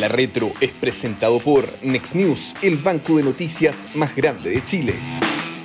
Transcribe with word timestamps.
La 0.00 0.08
Retro 0.08 0.48
es 0.62 0.70
presentado 0.70 1.38
por 1.40 1.66
Next 1.84 2.14
News, 2.14 2.54
el 2.62 2.78
banco 2.78 3.18
de 3.18 3.22
noticias 3.22 3.86
más 3.94 4.16
grande 4.16 4.48
de 4.48 4.64
Chile. 4.64 4.94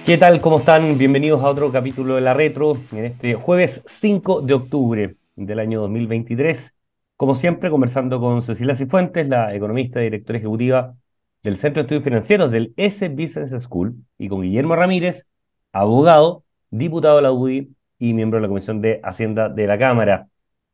¿Qué 0.06 0.18
tal? 0.18 0.42
¿Cómo 0.42 0.58
están? 0.58 0.97
Bienvenidos 0.97 1.42
a 1.42 1.47
otro 1.47 1.72
capítulo 1.72 2.15
de 2.15 2.22
La 2.22 2.34
Retro 2.34 2.78
en 2.92 3.06
este 3.06 3.36
jueves 3.36 3.82
5 3.88 4.42
de 4.42 4.54
octubre 4.54 5.16
del 5.38 5.60
año 5.60 5.79
2023. 5.79 6.76
Como 7.16 7.34
siempre, 7.34 7.70
conversando 7.70 8.20
con 8.20 8.42
Cecilia 8.42 8.76
Cifuentes, 8.76 9.26
la 9.26 9.56
economista 9.56 10.02
y 10.02 10.06
directora 10.06 10.38
ejecutiva 10.38 10.96
del 11.42 11.56
Centro 11.56 11.81
de 11.81 11.86
Estudios 11.86 12.04
Financieros 12.04 12.52
del 12.52 12.74
S 12.76 13.08
Business 13.08 13.56
School, 13.63 13.96
y 14.17 14.28
con 14.28 14.42
Guillermo 14.42 14.76
Ramírez, 14.76 15.28
abogado, 15.72 16.44
diputado 16.72 17.16
de 17.16 17.22
la 17.22 17.31
UDI 17.31 17.70
y 17.99 18.13
miembro 18.13 18.40
de 18.40 18.41
la 18.41 18.49
Comisión 18.49 18.81
de 18.81 18.99
Hacienda 19.02 19.48
de 19.48 19.66
la 19.66 19.77
Cámara 19.77 20.27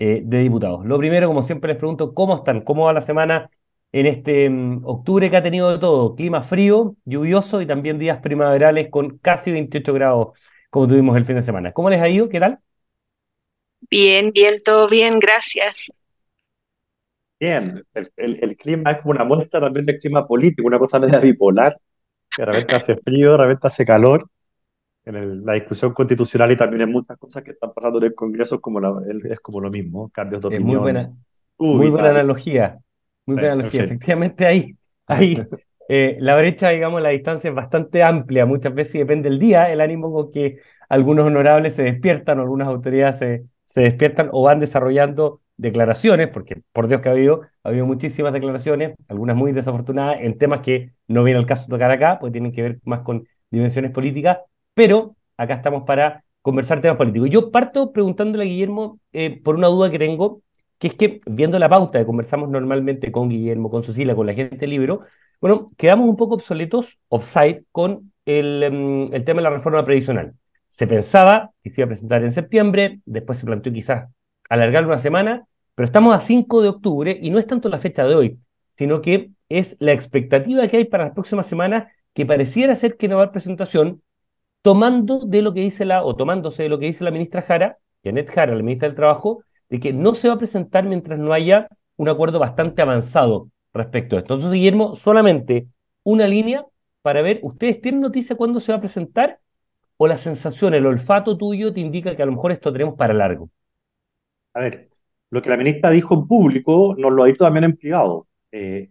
eh, 0.03 0.23
de 0.25 0.39
Diputados. 0.39 0.83
Lo 0.83 0.97
primero, 0.97 1.27
como 1.27 1.43
siempre, 1.43 1.67
les 1.67 1.77
pregunto 1.77 2.15
cómo 2.15 2.37
están, 2.37 2.61
cómo 2.61 2.85
va 2.85 2.93
la 2.93 3.01
semana 3.01 3.51
en 3.91 4.07
este 4.07 4.49
mm, 4.49 4.81
octubre 4.83 5.29
que 5.29 5.37
ha 5.37 5.43
tenido 5.43 5.71
de 5.71 5.77
todo, 5.77 6.15
clima 6.15 6.41
frío, 6.41 6.95
lluvioso 7.05 7.61
y 7.61 7.67
también 7.67 7.99
días 7.99 8.19
primaverales 8.19 8.89
con 8.89 9.19
casi 9.19 9.51
28 9.51 9.93
grados 9.93 10.29
como 10.71 10.87
tuvimos 10.87 11.15
el 11.17 11.25
fin 11.25 11.35
de 11.35 11.43
semana. 11.43 11.71
¿Cómo 11.71 11.91
les 11.91 12.01
ha 12.01 12.09
ido? 12.09 12.29
¿Qué 12.29 12.39
tal? 12.39 12.57
Bien, 13.91 14.31
bien, 14.33 14.55
todo 14.65 14.89
bien, 14.89 15.19
gracias. 15.19 15.91
Bien, 17.39 17.83
el, 17.93 18.57
clima 18.57 18.93
es 18.93 18.97
como 19.01 19.11
una 19.11 19.23
muestra 19.23 19.59
también 19.59 19.85
del 19.85 19.99
clima 19.99 20.25
político, 20.25 20.67
una 20.67 20.79
cosa 20.79 20.97
media 20.97 21.19
bipolar, 21.19 21.77
que 22.35 22.41
de 22.41 22.45
repente 22.47 22.73
hace 22.73 22.95
frío, 22.95 23.33
de 23.33 23.37
repente 23.37 23.67
hace 23.67 23.85
calor, 23.85 24.27
en 25.05 25.45
la 25.45 25.53
discusión 25.53 25.93
constitucional 25.93 26.51
y 26.51 26.57
también 26.57 26.83
en 26.83 26.91
muchas 26.91 27.17
cosas 27.17 27.43
que 27.43 27.51
están 27.51 27.73
pasando 27.73 27.97
en 27.97 28.05
el 28.05 28.15
Congreso 28.15 28.61
como 28.61 28.79
es 28.79 29.39
como 29.39 29.59
lo 29.59 29.69
mismo, 29.69 30.09
cambios 30.09 30.41
de 30.41 30.47
opinión. 30.47 30.67
muy 30.67 30.77
buena, 30.77 31.13
muy 31.57 31.89
buena 31.89 32.09
analogía, 32.11 32.77
muy 33.25 33.35
buena 33.35 33.53
analogía. 33.53 33.83
Efectivamente 33.83 34.45
ahí, 34.45 34.75
ahí 35.07 35.41
eh, 35.89 36.17
la 36.19 36.35
brecha, 36.35 36.69
digamos, 36.69 37.01
la 37.01 37.09
distancia 37.09 37.49
es 37.49 37.55
bastante 37.55 38.03
amplia, 38.03 38.45
muchas 38.45 38.73
veces 38.73 38.93
depende 38.93 39.29
del 39.29 39.39
día, 39.39 39.71
el 39.71 39.81
ánimo 39.81 40.11
con 40.11 40.31
que 40.31 40.59
algunos 40.87 41.25
honorables 41.25 41.75
se 41.75 41.83
despiertan 41.83 42.39
o 42.39 42.41
algunas 42.43 42.67
autoridades 42.67 43.17
se, 43.17 43.45
se 43.65 43.81
despiertan 43.81 44.29
o 44.31 44.43
van 44.43 44.59
desarrollando 44.59 45.41
declaraciones, 45.57 46.27
porque 46.27 46.61
por 46.73 46.87
Dios 46.87 47.01
que 47.01 47.09
ha 47.09 47.11
habido, 47.11 47.41
ha 47.63 47.69
habido 47.69 47.85
muchísimas 47.85 48.33
declaraciones, 48.33 48.95
algunas 49.07 49.35
muy 49.35 49.51
desafortunadas 49.51 50.17
en 50.21 50.37
temas 50.37 50.61
que 50.61 50.91
no 51.07 51.23
viene 51.23 51.39
al 51.39 51.45
caso 51.45 51.67
tocar 51.67 51.91
acá, 51.91 52.17
porque 52.19 52.33
tienen 52.33 52.51
que 52.51 52.63
ver 52.63 52.79
más 52.83 53.01
con 53.01 53.27
dimensiones 53.51 53.91
políticas, 53.91 54.39
pero 54.73 55.15
acá 55.37 55.55
estamos 55.55 55.83
para 55.83 56.23
conversar 56.41 56.81
temas 56.81 56.97
políticos. 56.97 57.29
Yo 57.29 57.51
parto 57.51 57.91
preguntándole 57.91 58.43
a 58.43 58.47
Guillermo 58.47 58.99
eh, 59.13 59.41
por 59.41 59.55
una 59.55 59.67
duda 59.67 59.91
que 59.91 59.99
tengo, 59.99 60.41
que 60.79 60.87
es 60.87 60.95
que 60.95 61.21
viendo 61.25 61.59
la 61.59 61.69
pauta 61.69 61.99
que 61.99 62.05
conversamos 62.05 62.49
normalmente 62.49 63.11
con 63.11 63.29
Guillermo, 63.29 63.69
con 63.69 63.83
Cecilia, 63.83 64.15
con 64.15 64.25
la 64.27 64.33
gente 64.33 64.65
libro, 64.67 65.01
bueno, 65.39 65.71
quedamos 65.77 66.07
un 66.07 66.15
poco 66.17 66.35
obsoletos, 66.35 66.99
offside, 67.09 67.63
con 67.71 68.11
el, 68.25 68.63
em, 68.63 69.13
el 69.13 69.23
tema 69.23 69.39
de 69.39 69.43
la 69.43 69.49
reforma 69.49 69.85
previsional. 69.85 70.33
Se 70.67 70.87
pensaba 70.87 71.51
que 71.63 71.69
se 71.69 71.81
iba 71.81 71.85
a 71.85 71.89
presentar 71.89 72.23
en 72.23 72.31
septiembre, 72.31 73.01
después 73.05 73.37
se 73.39 73.45
planteó 73.45 73.73
quizás 73.73 74.09
alargarlo 74.49 74.89
una 74.89 74.99
semana, 74.99 75.45
pero 75.75 75.85
estamos 75.85 76.15
a 76.15 76.19
5 76.19 76.61
de 76.61 76.69
octubre 76.69 77.17
y 77.21 77.29
no 77.29 77.39
es 77.39 77.47
tanto 77.47 77.69
la 77.69 77.79
fecha 77.79 78.03
de 78.05 78.15
hoy, 78.15 78.39
sino 78.73 79.01
que 79.01 79.31
es 79.49 79.75
la 79.79 79.91
expectativa 79.93 80.67
que 80.67 80.77
hay 80.77 80.85
para 80.85 81.05
las 81.05 81.13
próximas 81.13 81.47
semanas 81.47 81.85
que 82.13 82.25
pareciera 82.25 82.75
ser 82.75 82.97
que 82.97 83.07
no 83.07 83.15
va 83.15 83.21
a 83.21 83.25
haber 83.25 83.33
presentación, 83.33 84.01
tomando 84.61 85.19
de 85.25 85.41
lo 85.41 85.53
que 85.53 85.61
dice 85.61 85.85
la, 85.85 86.03
o 86.03 86.15
tomándose 86.15 86.63
de 86.63 86.69
lo 86.69 86.79
que 86.79 86.85
dice 86.87 87.03
la 87.03 87.11
ministra 87.11 87.41
Jara, 87.41 87.77
Janet 88.03 88.29
Jara, 88.29 88.55
la 88.55 88.63
ministra 88.63 88.87
del 88.87 88.95
Trabajo, 88.95 89.43
de 89.69 89.79
que 89.79 89.93
no 89.93 90.15
se 90.15 90.27
va 90.27 90.35
a 90.35 90.37
presentar 90.37 90.85
mientras 90.85 91.17
no 91.19 91.33
haya 91.33 91.67
un 91.97 92.09
acuerdo 92.09 92.39
bastante 92.39 92.81
avanzado 92.81 93.49
respecto 93.73 94.15
a 94.15 94.19
esto. 94.19 94.33
Entonces, 94.33 94.51
Guillermo, 94.51 94.95
solamente 94.95 95.67
una 96.03 96.27
línea 96.27 96.65
para 97.01 97.21
ver, 97.21 97.39
¿ustedes 97.43 97.81
tienen 97.81 98.01
noticia 98.01 98.35
cuándo 98.35 98.59
se 98.59 98.71
va 98.71 98.77
a 98.77 98.81
presentar? 98.81 99.39
¿O 99.97 100.07
la 100.07 100.17
sensación, 100.17 100.73
el 100.73 100.85
olfato 100.85 101.37
tuyo 101.37 101.73
te 101.73 101.79
indica 101.79 102.15
que 102.15 102.23
a 102.23 102.25
lo 102.25 102.31
mejor 102.33 102.51
esto 102.51 102.71
tenemos 102.71 102.95
para 102.95 103.13
largo? 103.13 103.49
A 104.53 104.61
ver, 104.61 104.89
lo 105.29 105.41
que 105.41 105.49
la 105.49 105.57
ministra 105.57 105.89
dijo 105.89 106.13
en 106.15 106.27
público 106.27 106.95
nos 106.97 107.11
lo 107.11 107.23
ha 107.23 107.27
dicho 107.27 107.43
también 107.43 107.65
en 107.65 107.77
privado. 107.77 108.27
Eh, 108.51 108.89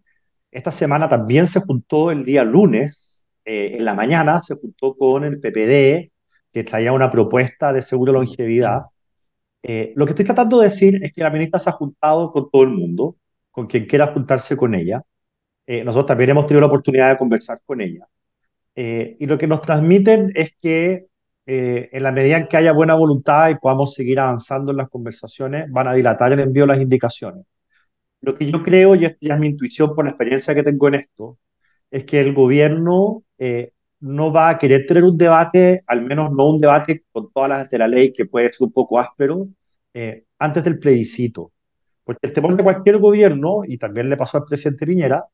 esta 0.50 0.70
semana 0.70 1.08
también 1.08 1.46
se 1.46 1.60
juntó 1.60 2.10
el 2.10 2.24
día 2.24 2.44
lunes, 2.44 3.09
eh, 3.50 3.76
en 3.76 3.84
la 3.84 3.94
mañana, 3.94 4.38
se 4.40 4.54
juntó 4.56 4.94
con 4.96 5.24
el 5.24 5.40
PPD, 5.40 6.12
que 6.52 6.64
traía 6.64 6.92
una 6.92 7.10
propuesta 7.10 7.72
de 7.72 7.82
seguro 7.82 8.12
longevidad. 8.12 8.82
Eh, 9.62 9.92
lo 9.96 10.06
que 10.06 10.12
estoy 10.12 10.24
tratando 10.24 10.60
de 10.60 10.66
decir 10.68 11.02
es 11.04 11.12
que 11.12 11.22
la 11.22 11.30
ministra 11.30 11.58
se 11.58 11.70
ha 11.70 11.72
juntado 11.72 12.32
con 12.32 12.50
todo 12.50 12.62
el 12.64 12.70
mundo, 12.70 13.16
con 13.50 13.66
quien 13.66 13.86
quiera 13.86 14.08
juntarse 14.08 14.56
con 14.56 14.74
ella. 14.74 15.02
nosotros 15.84 16.06
también 16.06 16.30
hemos 16.30 16.46
tenido 16.46 16.62
la 16.62 16.66
oportunidad 16.68 17.10
de 17.10 17.18
conversar 17.18 17.58
con 17.64 17.80
ella. 17.80 18.06
y 18.74 19.26
lo 19.26 19.38
que 19.38 19.46
nos 19.46 19.60
transmiten 19.62 20.32
es 20.34 20.54
que 20.60 21.10
eh, 21.52 21.88
en 21.92 22.02
la 22.04 22.12
medida 22.12 22.36
en 22.38 22.46
que 22.46 22.56
haya 22.56 22.72
buena 22.72 22.94
voluntad 22.94 23.50
y 23.50 23.56
podamos 23.56 23.94
seguir 23.94 24.20
avanzando 24.20 24.70
en 24.70 24.78
las 24.78 24.88
conversaciones, 24.88 25.70
van 25.70 25.88
a 25.88 25.94
dilatar 25.94 26.32
el 26.32 26.40
envío 26.40 26.62
de 26.64 26.68
las 26.68 26.80
indicaciones. 26.80 27.44
Lo 28.20 28.36
que 28.36 28.50
yo 28.50 28.62
creo, 28.62 28.94
y 28.94 29.04
esto 29.06 29.18
ya 29.22 29.34
es 29.34 29.40
mi 29.40 29.48
intuición 29.48 29.94
por 29.94 30.04
la 30.04 30.12
experiencia 30.12 30.54
que 30.54 30.62
tengo 30.62 30.88
en 30.88 30.94
esto, 30.96 31.38
es 31.90 32.04
que 32.04 32.20
el 32.20 32.34
gobierno 32.34 33.24
eh, 33.40 33.72
no 34.00 34.32
va 34.32 34.50
a 34.50 34.58
querer 34.58 34.86
tener 34.86 35.02
un 35.04 35.18
debate, 35.18 35.82
al 35.88 36.02
menos 36.02 36.30
no 36.32 36.48
un 36.50 36.60
debate 36.60 37.04
con 37.10 37.32
todas 37.32 37.48
las 37.50 37.68
de 37.68 37.78
la 37.78 37.88
ley, 37.88 38.12
que 38.12 38.26
puede 38.26 38.52
ser 38.52 38.66
un 38.66 38.72
poco 38.72 39.00
áspero, 39.00 39.48
eh, 39.94 40.24
antes 40.38 40.62
del 40.64 40.78
plebiscito. 40.78 41.52
Porque 42.04 42.28
el 42.28 42.32
temor 42.32 42.56
de 42.56 42.62
cualquier 42.62 42.98
gobierno, 42.98 43.62
y 43.66 43.78
también 43.78 44.08
le 44.08 44.16
pasó 44.16 44.38
al 44.38 44.44
presidente 44.44 44.86
Piñera, 44.86 45.26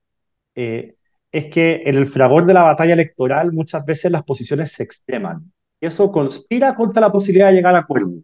es 0.55 1.47
que 1.53 1.83
en 1.85 1.97
el 1.97 2.07
fragor 2.07 2.47
de 2.47 2.55
la 2.55 2.63
batalla 2.63 2.95
electoral 2.95 3.53
muchas 3.53 3.85
veces 3.85 4.11
las 4.11 4.23
posiciones 4.23 4.73
se 4.73 4.83
extreman 4.85 5.53
eso 5.81 6.11
conspira 6.11 6.75
contra 6.75 7.01
la 7.01 7.13
posibilidad 7.13 7.49
de 7.49 7.55
llegar 7.55 7.75
a 7.75 7.81
acuerdo. 7.81 8.15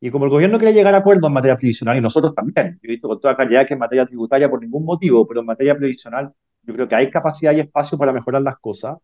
Y 0.00 0.10
como 0.10 0.26
el 0.26 0.30
gobierno 0.30 0.58
quiere 0.58 0.74
llegar 0.74 0.94
a 0.94 0.98
acuerdo 0.98 1.26
en 1.26 1.32
materia 1.32 1.56
previsional, 1.56 1.96
y 1.96 2.00
nosotros 2.00 2.34
también, 2.34 2.78
yo 2.82 2.88
he 2.88 2.88
visto 2.88 3.08
con 3.08 3.20
toda 3.20 3.36
calidad 3.36 3.66
que 3.66 3.74
en 3.74 3.80
materia 3.80 4.06
tributaria 4.06 4.48
por 4.48 4.60
ningún 4.60 4.84
motivo, 4.84 5.26
pero 5.26 5.40
en 5.40 5.46
materia 5.46 5.76
previsional 5.76 6.32
yo 6.68 6.74
creo 6.74 6.88
que 6.88 6.94
hay 6.94 7.10
capacidad 7.10 7.52
y 7.54 7.60
espacio 7.60 7.96
para 7.96 8.12
mejorar 8.12 8.42
las 8.42 8.58
cosas. 8.58 8.98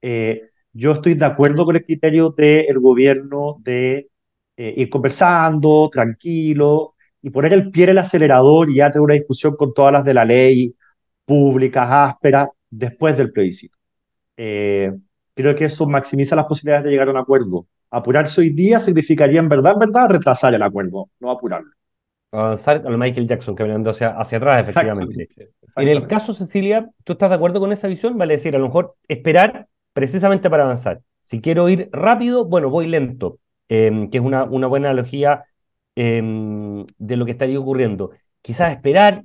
Eh, 0.00 0.42
yo 0.72 0.92
estoy 0.92 1.14
de 1.14 1.26
acuerdo 1.26 1.66
con 1.66 1.76
el 1.76 1.84
criterio 1.84 2.30
del 2.30 2.78
gobierno 2.80 3.56
de 3.60 4.08
eh, 4.56 4.74
ir 4.78 4.88
conversando, 4.90 5.90
tranquilo, 5.92 6.94
y 7.20 7.30
poner 7.30 7.52
el 7.52 7.70
pie 7.70 7.84
en 7.84 7.90
el 7.90 7.98
acelerador 7.98 8.70
y 8.70 8.76
ya 8.76 8.90
tener 8.90 9.02
una 9.02 9.14
discusión 9.14 9.56
con 9.56 9.74
todas 9.74 9.92
las 9.92 10.04
de 10.06 10.14
la 10.14 10.24
ley, 10.24 10.74
públicas, 11.26 11.86
ásperas, 11.90 12.48
después 12.70 13.16
del 13.18 13.30
plebiscito. 13.30 13.76
Eh, 14.36 14.92
creo 15.34 15.54
que 15.54 15.66
eso 15.66 15.86
maximiza 15.86 16.36
las 16.36 16.46
posibilidades 16.46 16.84
de 16.84 16.90
llegar 16.92 17.08
a 17.08 17.10
un 17.12 17.18
acuerdo. 17.18 17.66
Apurarse 17.90 18.40
hoy 18.40 18.50
día 18.50 18.80
significaría 18.80 19.40
en 19.40 19.48
verdad, 19.50 19.74
en 19.74 19.80
verdad, 19.80 20.08
retrasar 20.08 20.54
el 20.54 20.62
acuerdo, 20.62 21.10
no 21.20 21.30
apurarlo. 21.30 21.72
Avanzar 22.36 22.82
al 22.86 22.98
Michael 22.98 23.26
Jackson 23.26 23.54
caminando 23.54 23.90
hacia, 23.90 24.10
hacia 24.10 24.38
atrás, 24.38 24.68
efectivamente. 24.68 25.28
En 25.76 25.88
el 25.88 26.06
caso, 26.06 26.32
Cecilia, 26.32 26.90
¿tú 27.04 27.12
estás 27.12 27.30
de 27.30 27.36
acuerdo 27.36 27.60
con 27.60 27.72
esa 27.72 27.88
visión? 27.88 28.18
Vale 28.18 28.34
decir, 28.34 28.54
a 28.54 28.58
lo 28.58 28.66
mejor 28.66 28.94
esperar 29.08 29.68
precisamente 29.92 30.50
para 30.50 30.64
avanzar. 30.64 31.00
Si 31.22 31.40
quiero 31.40 31.68
ir 31.68 31.88
rápido, 31.92 32.44
bueno, 32.44 32.68
voy 32.68 32.86
lento, 32.88 33.38
em, 33.68 34.10
que 34.10 34.18
es 34.18 34.24
una, 34.24 34.44
una 34.44 34.66
buena 34.66 34.90
analogía 34.90 35.44
em, 35.94 36.84
de 36.98 37.16
lo 37.16 37.24
que 37.24 37.32
estaría 37.32 37.58
ocurriendo. 37.58 38.10
Quizás 38.42 38.72
esperar, 38.72 39.24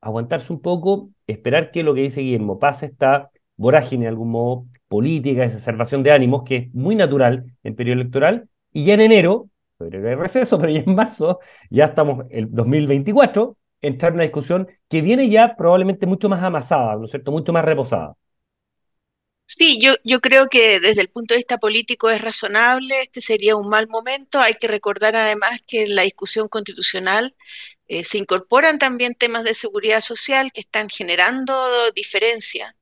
aguantarse 0.00 0.52
un 0.52 0.60
poco, 0.60 1.10
esperar 1.26 1.70
que 1.70 1.82
lo 1.82 1.94
que 1.94 2.02
dice 2.02 2.20
Guillermo 2.22 2.58
pase 2.58 2.86
esta 2.86 3.30
vorágine 3.56 4.04
de 4.04 4.08
algún 4.08 4.30
modo 4.30 4.66
política, 4.88 5.44
exacerbación 5.44 6.02
de 6.02 6.12
ánimos, 6.12 6.42
que 6.42 6.56
es 6.56 6.74
muy 6.74 6.94
natural 6.94 7.44
en 7.62 7.76
periodo 7.76 8.00
electoral, 8.00 8.48
y 8.72 8.84
ya 8.84 8.94
en 8.94 9.00
enero, 9.00 9.48
febrero 9.78 10.08
de 10.08 10.16
receso, 10.16 10.58
pero 10.58 10.72
ya 10.72 10.80
en 10.80 10.94
marzo, 10.94 11.40
ya 11.70 11.86
estamos 11.86 12.26
el 12.30 12.48
2024, 12.50 13.56
entrar 13.80 14.10
en 14.10 14.14
una 14.16 14.24
discusión 14.24 14.68
que 14.88 15.02
viene 15.02 15.28
ya 15.30 15.56
probablemente 15.56 16.06
mucho 16.06 16.28
más 16.28 16.42
amasada, 16.42 16.96
¿no 16.96 17.04
es 17.04 17.10
cierto?, 17.10 17.30
mucho 17.30 17.52
más 17.52 17.64
reposada. 17.64 18.14
Sí, 19.50 19.78
yo, 19.80 19.94
yo 20.04 20.20
creo 20.20 20.48
que 20.48 20.78
desde 20.78 21.00
el 21.00 21.08
punto 21.08 21.32
de 21.32 21.38
vista 21.38 21.56
político 21.56 22.10
es 22.10 22.20
razonable, 22.20 23.00
este 23.00 23.22
sería 23.22 23.56
un 23.56 23.70
mal 23.70 23.88
momento. 23.88 24.40
Hay 24.40 24.54
que 24.54 24.68
recordar 24.68 25.16
además 25.16 25.60
que 25.66 25.84
en 25.84 25.94
la 25.94 26.02
discusión 26.02 26.48
constitucional 26.48 27.34
eh, 27.88 28.04
se 28.04 28.18
incorporan 28.18 28.78
también 28.78 29.14
temas 29.14 29.44
de 29.44 29.54
seguridad 29.54 30.02
social 30.02 30.52
que 30.52 30.60
están 30.60 30.90
generando 30.90 31.90
diferencias 31.92 32.74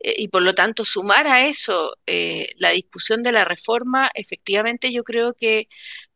eh, 0.00 0.14
y 0.18 0.28
por 0.28 0.42
lo 0.42 0.54
tanto 0.54 0.84
sumar 0.84 1.26
a 1.26 1.46
eso 1.46 1.96
eh, 2.06 2.52
la 2.58 2.70
discusión 2.70 3.22
de 3.22 3.32
la 3.32 3.44
reforma, 3.46 4.10
efectivamente 4.14 4.92
yo 4.92 5.04
creo 5.04 5.34
que 5.34 5.68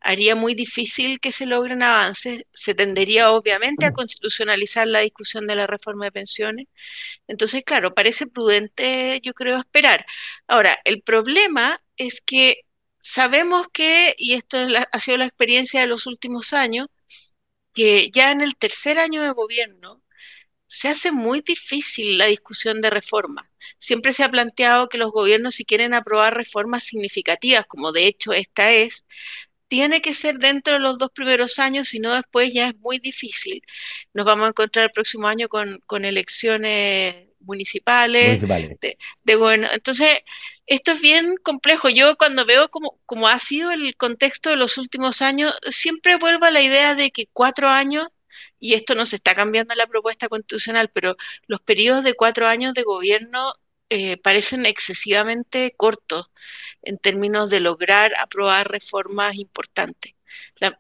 haría 0.05 0.37
muy 0.37 0.55
difícil 0.55 1.21
que 1.21 1.33
se 1.33 1.47
logren 1.47 1.83
avances. 1.83 2.45
Se 2.53 2.75
tendería 2.75 3.33
obviamente 3.33 3.87
a 3.87 3.93
constitucionalizar 3.93 4.87
la 4.87 5.01
discusión 5.01 5.47
de 5.47 5.57
la 5.57 5.67
reforma 5.67 6.05
de 6.07 6.13
pensiones. 6.13 6.67
Entonces, 7.29 7.65
claro, 7.65 7.95
parece 7.95 8.27
prudente, 8.27 9.21
yo 9.23 9.35
creo, 9.35 9.59
esperar. 9.59 10.07
Ahora, 10.47 10.79
el 10.85 11.03
problema 11.03 11.83
es 11.97 12.21
que 12.21 12.63
sabemos 13.01 13.69
que, 13.73 14.15
y 14.19 14.35
esto 14.35 14.59
ha 14.93 15.01
sido 15.01 15.19
la 15.19 15.27
experiencia 15.27 15.81
de 15.81 15.87
los 15.89 16.07
últimos 16.07 16.53
años, 16.53 16.89
que 17.75 18.11
ya 18.11 18.31
en 18.33 18.41
el 18.43 18.57
tercer 18.57 18.99
año 18.99 19.23
de 19.23 19.31
gobierno 19.33 20.03
se 20.67 20.89
hace 20.89 21.13
muy 21.13 21.41
difícil 21.41 22.19
la 22.19 22.27
discusión 22.27 22.83
de 22.83 22.91
reformas. 22.91 23.47
Siempre 23.79 24.13
se 24.13 24.25
ha 24.25 24.31
planteado 24.31 24.89
que 24.89 24.99
los 24.99 25.13
gobiernos 25.13 25.57
si 25.57 25.65
quieren 25.65 25.95
aprobar 25.95 26.35
reformas 26.37 26.85
significativas, 26.85 27.67
como 27.67 27.93
de 27.93 28.07
hecho 28.07 28.33
esta 28.33 28.73
es, 28.73 29.05
tiene 29.75 30.01
que 30.01 30.15
ser 30.15 30.39
dentro 30.39 30.75
de 30.75 30.79
los 30.79 30.99
dos 30.99 31.11
primeros 31.11 31.59
años, 31.59 31.89
si 31.89 31.99
no 31.99 32.15
después 32.15 32.53
ya 32.53 32.69
es 32.69 32.77
muy 32.77 33.01
difícil. 33.01 33.61
Nos 34.13 34.25
vamos 34.25 34.47
a 34.47 34.51
encontrar 34.51 34.85
el 34.85 34.93
próximo 34.93 35.27
año 35.27 35.49
con, 35.49 35.81
con 35.85 36.05
elecciones 36.05 37.27
municipales. 37.41 38.41
De, 39.25 39.35
bueno, 39.35 39.67
entonces, 39.73 40.21
esto 40.67 40.93
es 40.93 41.01
bien 41.01 41.35
complejo. 41.43 41.89
Yo 41.89 42.17
cuando 42.17 42.47
veo 42.47 42.69
como, 42.69 43.01
como 43.05 43.27
ha 43.27 43.37
sido 43.41 43.73
el 43.73 43.97
contexto 43.97 44.51
de 44.51 44.57
los 44.57 44.79
últimos 44.79 45.23
años, 45.23 45.53
siempre 45.73 46.19
vuelvo 46.19 46.45
a 46.47 46.53
la 46.53 46.63
idea 46.63 46.95
de 46.95 47.11
que 47.11 47.27
cuatro 47.33 47.69
años, 47.69 48.07
y 48.61 48.75
esto 48.75 48.95
no 48.95 49.07
se 49.07 49.17
está 49.17 49.35
cambiando 49.35 49.75
en 49.75 49.79
la 49.79 49.89
propuesta 49.89 50.29
constitucional, 50.29 50.89
pero 50.95 51.17
los 51.49 51.61
periodos 51.63 52.05
de 52.05 52.15
cuatro 52.15 52.47
años 52.47 52.75
de 52.75 52.85
gobierno 52.85 53.55
eh, 53.91 54.17
parecen 54.17 54.67
excesivamente 54.67 55.75
cortos 55.77 56.31
en 56.83 56.99
términos 56.99 57.51
de 57.51 57.61
lograr 57.61 58.13
aprobar 58.21 58.71
reformas 58.71 59.37
importantes. 59.37 60.15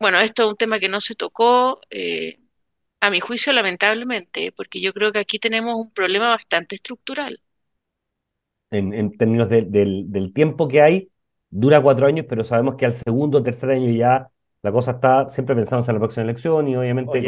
bueno, 0.00 0.20
esto 0.20 0.44
es 0.44 0.50
un 0.50 0.56
tema 0.56 0.78
que 0.78 0.88
no 0.88 1.00
se 1.00 1.14
tocó. 1.14 1.80
Eh, 1.90 2.38
a 3.00 3.10
mi 3.10 3.20
juicio, 3.20 3.52
lamentablemente, 3.52 4.50
porque 4.56 4.80
yo 4.80 4.94
creo 4.94 5.12
que 5.12 5.18
aquí 5.18 5.38
tenemos 5.38 5.74
un 5.74 5.90
problema 5.92 6.30
bastante 6.30 6.76
estructural. 6.76 7.38
En, 8.70 9.16
términos 9.18 9.48
del, 9.50 10.32
tiempo 10.34 10.66
que 10.66 10.80
hay, 10.80 11.10
dura 11.50 11.82
cuatro 11.82 12.06
años, 12.06 12.24
pero 12.28 12.44
sabemos 12.44 12.76
que 12.76 12.86
al 12.86 12.94
segundo 12.94 13.38
o 13.38 13.42
tercer 13.42 13.70
año 13.70 13.90
ya 13.90 14.28
la 14.62 14.72
cosa 14.72 14.92
está 14.92 15.30
siempre 15.30 15.54
pensando 15.54 15.86
en 15.86 15.94
la 15.94 16.00
próxima 16.00 16.24
elección 16.24 16.66
y 16.66 16.76
obviamente 16.76 17.22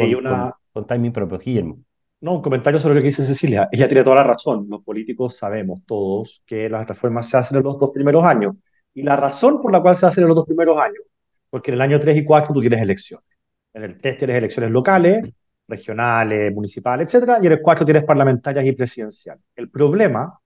con, 0.73 0.87
timing 0.87 1.13
propio. 1.13 1.37
Guillermo. 1.37 1.77
No, 2.19 2.33
un 2.35 2.41
comentario 2.41 2.79
sobre 2.79 2.95
lo 2.95 3.01
que 3.01 3.07
dice 3.07 3.21
Cecilia. 3.23 3.69
Ella 3.71 3.87
tiene 3.87 4.03
toda 4.03 4.17
la 4.17 4.23
razón. 4.23 4.65
Los 4.69 4.83
políticos 4.83 5.37
sabemos 5.37 5.81
todos 5.85 6.41
que 6.47 6.67
las 6.67 6.87
reformas 6.87 7.29
se 7.29 7.37
hacen 7.37 7.57
en 7.57 7.63
los 7.63 7.77
dos 7.77 7.91
primeros 7.93 8.25
años. 8.25 8.55
Y 8.93 9.03
la 9.03 9.15
razón 9.15 9.61
por 9.61 9.71
la 9.71 9.81
cual 9.81 9.95
se 9.95 10.07
hacen 10.07 10.23
en 10.23 10.29
los 10.29 10.35
dos 10.35 10.45
primeros 10.47 10.79
años, 10.79 11.03
porque 11.49 11.69
en 11.69 11.75
el 11.75 11.81
año 11.81 11.99
3 11.99 12.17
y 12.17 12.25
4 12.25 12.53
tú 12.53 12.61
tienes 12.61 12.81
elecciones. 12.81 13.25
En 13.73 13.83
el 13.83 13.97
3 13.97 14.17
tienes 14.17 14.35
elecciones 14.37 14.71
locales, 14.71 15.29
regionales, 15.67 16.51
municipales, 16.53 17.07
etcétera, 17.07 17.37
y 17.41 17.45
en 17.45 17.51
el 17.53 17.61
4 17.61 17.85
tienes 17.85 18.03
parlamentarias 18.03 18.65
y 18.65 18.71
presidenciales. 18.71 19.43
El 19.55 19.69
problema 19.69 20.39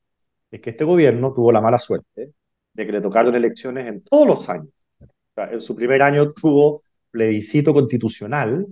es 0.50 0.60
que 0.60 0.72
este 0.72 0.84
gobierno 0.84 1.34
tuvo 1.34 1.52
la 1.54 1.62
mala 1.62 1.80
suerte 1.80 2.34
de 2.74 2.86
que 2.86 2.92
le 2.92 3.00
tocaron 3.00 3.34
elecciones 3.36 3.88
en 3.88 4.02
todos 4.04 4.28
los 4.28 4.50
años. 4.50 4.68
en 5.38 5.62
su 5.62 5.76
primer 5.76 6.02
año 6.02 6.34
tuvo 6.34 6.84
plebiscito 7.10 7.74
constitucional, 7.74 8.68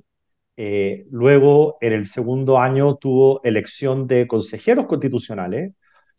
eh, 0.62 1.06
luego 1.10 1.78
en 1.80 1.94
el 1.94 2.06
segundo 2.06 2.60
año 2.60 2.98
tuvo 2.98 3.42
elección 3.46 4.08
de 4.08 4.28
consejeros 4.28 4.88
constitucionales, 4.88 5.72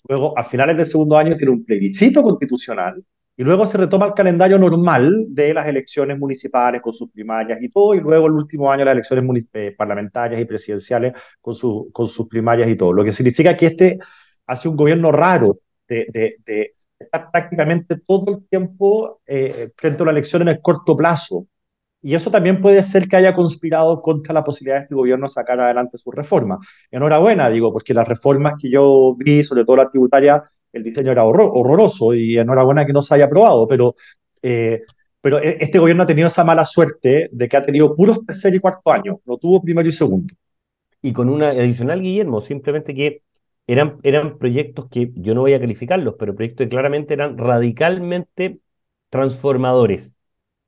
luego 0.09 0.33
a 0.39 0.43
finales 0.45 0.79
del 0.79 0.87
segundo 0.87 1.19
año 1.19 1.37
tiene 1.37 1.53
un 1.53 1.63
plebiscito 1.63 2.23
constitucional, 2.23 3.05
y 3.37 3.45
luego 3.45 3.67
se 3.67 3.77
retoma 3.77 4.07
el 4.07 4.15
calendario 4.15 4.59
normal 4.59 5.27
de 5.29 5.53
las 5.53 5.67
elecciones 5.67 6.19
municipales 6.19 6.81
con 6.81 6.95
sus 6.95 7.11
primarias 7.11 7.61
y 7.61 7.69
todo, 7.69 7.95
y 7.95 8.01
luego 8.01 8.29
el 8.29 8.33
último 8.33 8.73
año 8.73 8.87
las 8.87 8.93
elecciones 8.93 9.47
eh, 9.53 9.75
parlamentarias 9.77 10.41
y 10.41 10.47
presidenciales 10.47 11.13
con, 11.39 11.55
su, 11.55 11.91
con 11.93 12.07
sus 12.07 12.27
primarias 12.27 12.69
y 12.71 12.77
todo. 12.77 12.95
Lo 12.95 13.05
que 13.05 13.13
significa 13.13 13.55
que 13.55 13.67
este 13.67 13.99
hace 14.47 14.71
un 14.71 14.77
gobierno 14.77 15.13
raro 15.13 15.59
de, 15.87 16.39
estar 16.99 17.31
prácticamente 17.31 17.99
todo 18.07 18.31
el 18.31 18.49
tiempo 18.49 19.21
eh, 19.27 19.71
frente 19.77 20.03
a 20.03 20.07
la 20.07 20.13
elección 20.13 20.41
en 20.43 20.49
el 20.49 20.63
corto 20.63 20.97
plazo. 20.97 21.47
Y 22.03 22.15
eso 22.15 22.31
también 22.31 22.61
puede 22.61 22.83
ser 22.83 23.09
que 23.09 23.17
haya 23.17 23.35
conspirado 23.35 24.01
contra 24.01 24.33
la 24.33 24.43
posibilidad 24.43 24.79
de 24.79 24.83
este 24.85 24.95
gobierno 24.95 25.29
sacar 25.29 25.61
adelante 25.61 25.99
su 25.99 26.11
reforma. 26.11 26.59
Enhorabuena, 26.91 27.51
digo, 27.51 27.73
porque 27.73 27.93
las 27.93 28.09
reformas 28.09 28.55
que 28.61 28.71
yo 28.71 29.15
vi, 29.19 29.45
sobre 29.45 29.65
todo 29.65 29.77
la 29.77 29.91
tributaria, 29.91 30.43
el 30.73 30.83
diseño 30.83 31.13
era 31.13 31.25
horroroso 31.25 32.15
y 32.15 32.39
enhorabuena 32.39 32.87
que 32.87 32.93
no 32.93 33.03
se 33.03 33.15
haya 33.15 33.27
aprobado, 33.27 33.67
pero, 33.69 33.97
eh, 34.43 34.83
pero 35.21 35.39
e, 35.43 35.59
este 35.61 35.79
gobierno 35.79 36.05
ha 36.05 36.07
tenido 36.07 36.29
esa 36.29 36.45
mala 36.45 36.65
suerte 36.65 37.29
de 37.33 37.49
que 37.49 37.57
ha 37.57 37.63
tenido 37.65 37.95
puros 37.95 38.25
tercer 38.25 38.55
y 38.55 38.61
cuarto 38.61 38.91
año, 38.91 39.21
no 39.27 39.37
tuvo 39.37 39.63
primero 39.63 39.89
y 39.89 39.93
segundo. 39.93 40.35
Y 41.03 41.13
con 41.13 41.29
una 41.29 41.51
adicional, 41.51 42.01
Guillermo, 42.03 42.41
simplemente 42.41 42.95
que 42.95 43.23
eran, 43.67 43.99
eran 44.03 44.39
proyectos 44.39 44.89
que 44.89 45.13
yo 45.17 45.35
no 45.35 45.43
voy 45.43 45.55
a 45.55 45.61
calificarlos, 45.61 46.15
pero 46.19 46.35
proyectos 46.35 46.65
que 46.65 46.71
claramente 46.71 47.15
eran 47.15 47.39
radicalmente 47.39 48.61
transformadores 49.11 50.15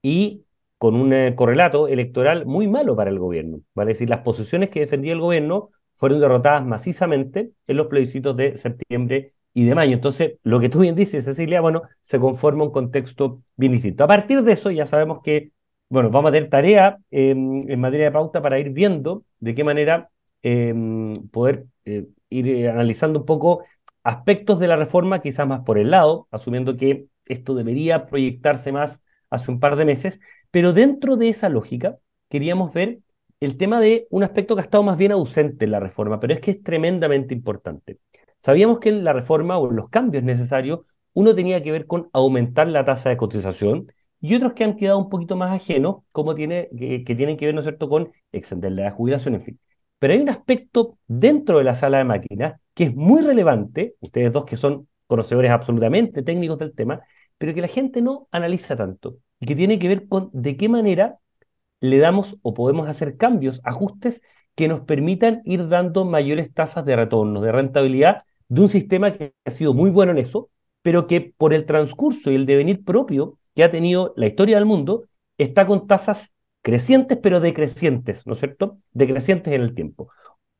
y 0.02 0.44
con 0.82 0.96
un 0.96 1.12
eh, 1.12 1.36
correlato 1.36 1.86
electoral 1.86 2.44
muy 2.44 2.66
malo 2.66 2.96
para 2.96 3.08
el 3.08 3.20
gobierno. 3.20 3.60
Vale 3.72 3.92
es 3.92 3.98
decir, 3.98 4.10
las 4.10 4.22
posiciones 4.22 4.68
que 4.68 4.80
defendía 4.80 5.12
el 5.12 5.20
gobierno 5.20 5.70
fueron 5.94 6.18
derrotadas 6.18 6.66
macizamente 6.66 7.52
en 7.68 7.76
los 7.76 7.86
plebiscitos 7.86 8.36
de 8.36 8.56
septiembre 8.56 9.32
y 9.54 9.64
de 9.64 9.76
mayo. 9.76 9.92
Entonces, 9.92 10.38
lo 10.42 10.58
que 10.58 10.68
tú 10.68 10.80
bien 10.80 10.96
dices, 10.96 11.24
Cecilia, 11.24 11.60
bueno, 11.60 11.82
se 12.00 12.18
conforma 12.18 12.64
un 12.64 12.72
contexto 12.72 13.44
bien 13.54 13.70
distinto. 13.70 14.02
A 14.02 14.08
partir 14.08 14.42
de 14.42 14.54
eso, 14.54 14.72
ya 14.72 14.84
sabemos 14.84 15.20
que, 15.22 15.52
bueno, 15.88 16.10
vamos 16.10 16.30
a 16.30 16.32
tener 16.32 16.50
tarea 16.50 16.98
en 17.12 17.78
materia 17.78 18.06
de 18.06 18.10
pauta 18.10 18.42
para 18.42 18.58
ir 18.58 18.70
viendo 18.70 19.22
de 19.38 19.54
qué 19.54 19.62
manera 19.62 20.10
em, 20.42 21.28
poder 21.28 21.66
eh, 21.84 22.08
ir 22.28 22.48
eh, 22.48 22.68
analizando 22.68 23.20
un 23.20 23.24
poco 23.24 23.62
aspectos 24.02 24.58
de 24.58 24.66
la 24.66 24.74
reforma, 24.74 25.20
quizás 25.20 25.46
más 25.46 25.60
por 25.60 25.78
el 25.78 25.92
lado, 25.92 26.26
asumiendo 26.32 26.76
que 26.76 27.06
esto 27.26 27.54
debería 27.54 28.06
proyectarse 28.06 28.72
más 28.72 29.00
hace 29.30 29.50
un 29.50 29.60
par 29.60 29.76
de 29.76 29.86
meses, 29.86 30.20
pero 30.52 30.72
dentro 30.72 31.16
de 31.16 31.30
esa 31.30 31.48
lógica 31.48 31.98
queríamos 32.28 32.72
ver 32.72 33.00
el 33.40 33.56
tema 33.56 33.80
de 33.80 34.06
un 34.10 34.22
aspecto 34.22 34.54
que 34.54 34.60
ha 34.60 34.64
estado 34.64 34.84
más 34.84 34.96
bien 34.96 35.10
ausente 35.10 35.64
en 35.64 35.72
la 35.72 35.80
reforma, 35.80 36.20
pero 36.20 36.34
es 36.34 36.40
que 36.40 36.52
es 36.52 36.62
tremendamente 36.62 37.34
importante. 37.34 37.98
Sabíamos 38.38 38.78
que 38.78 38.90
en 38.90 39.02
la 39.02 39.12
reforma 39.12 39.58
o 39.58 39.68
en 39.70 39.76
los 39.76 39.88
cambios 39.88 40.22
necesarios, 40.22 40.80
uno 41.14 41.34
tenía 41.34 41.62
que 41.62 41.72
ver 41.72 41.86
con 41.86 42.08
aumentar 42.12 42.68
la 42.68 42.84
tasa 42.84 43.08
de 43.08 43.16
cotización 43.16 43.90
y 44.20 44.34
otros 44.36 44.52
que 44.52 44.64
han 44.64 44.76
quedado 44.76 44.98
un 44.98 45.08
poquito 45.08 45.36
más 45.36 45.52
ajenos, 45.52 46.02
como 46.12 46.34
tiene, 46.34 46.68
que, 46.78 47.02
tienen 47.16 47.36
que 47.36 47.46
ver, 47.46 47.54
¿no 47.54 47.60
es 47.60 47.64
cierto?, 47.64 47.88
con 47.88 48.12
extender 48.30 48.72
la 48.72 48.92
jubilación, 48.92 49.34
en 49.34 49.42
fin. 49.42 49.60
Pero 49.98 50.14
hay 50.14 50.20
un 50.20 50.28
aspecto 50.28 50.98
dentro 51.06 51.58
de 51.58 51.64
la 51.64 51.74
sala 51.74 51.98
de 51.98 52.04
máquinas 52.04 52.60
que 52.74 52.84
es 52.84 52.94
muy 52.94 53.22
relevante, 53.22 53.94
ustedes 54.00 54.32
dos 54.32 54.44
que 54.44 54.56
son 54.56 54.86
conocedores 55.06 55.50
absolutamente 55.50 56.22
técnicos 56.22 56.58
del 56.58 56.74
tema, 56.74 57.00
pero 57.38 57.54
que 57.54 57.60
la 57.60 57.68
gente 57.68 58.02
no 58.02 58.28
analiza 58.30 58.76
tanto 58.76 59.16
y 59.42 59.46
que 59.46 59.56
tiene 59.56 59.80
que 59.80 59.88
ver 59.88 60.06
con 60.06 60.30
de 60.32 60.56
qué 60.56 60.68
manera 60.68 61.18
le 61.80 61.98
damos 61.98 62.36
o 62.42 62.54
podemos 62.54 62.88
hacer 62.88 63.16
cambios, 63.16 63.60
ajustes 63.64 64.22
que 64.54 64.68
nos 64.68 64.82
permitan 64.82 65.42
ir 65.44 65.66
dando 65.68 66.04
mayores 66.04 66.54
tasas 66.54 66.84
de 66.84 66.94
retorno, 66.94 67.40
de 67.40 67.50
rentabilidad 67.50 68.22
de 68.48 68.60
un 68.60 68.68
sistema 68.68 69.12
que 69.12 69.34
ha 69.44 69.50
sido 69.50 69.74
muy 69.74 69.90
bueno 69.90 70.12
en 70.12 70.18
eso, 70.18 70.48
pero 70.80 71.08
que 71.08 71.34
por 71.36 71.52
el 71.54 71.66
transcurso 71.66 72.30
y 72.30 72.36
el 72.36 72.46
devenir 72.46 72.84
propio 72.84 73.40
que 73.56 73.64
ha 73.64 73.70
tenido 73.72 74.14
la 74.16 74.28
historia 74.28 74.56
del 74.56 74.64
mundo, 74.64 75.08
está 75.38 75.66
con 75.66 75.88
tasas 75.88 76.32
crecientes, 76.62 77.18
pero 77.20 77.40
decrecientes, 77.40 78.24
¿no 78.28 78.34
es 78.34 78.38
cierto? 78.38 78.78
Decrecientes 78.92 79.52
en 79.52 79.62
el 79.62 79.74
tiempo. 79.74 80.08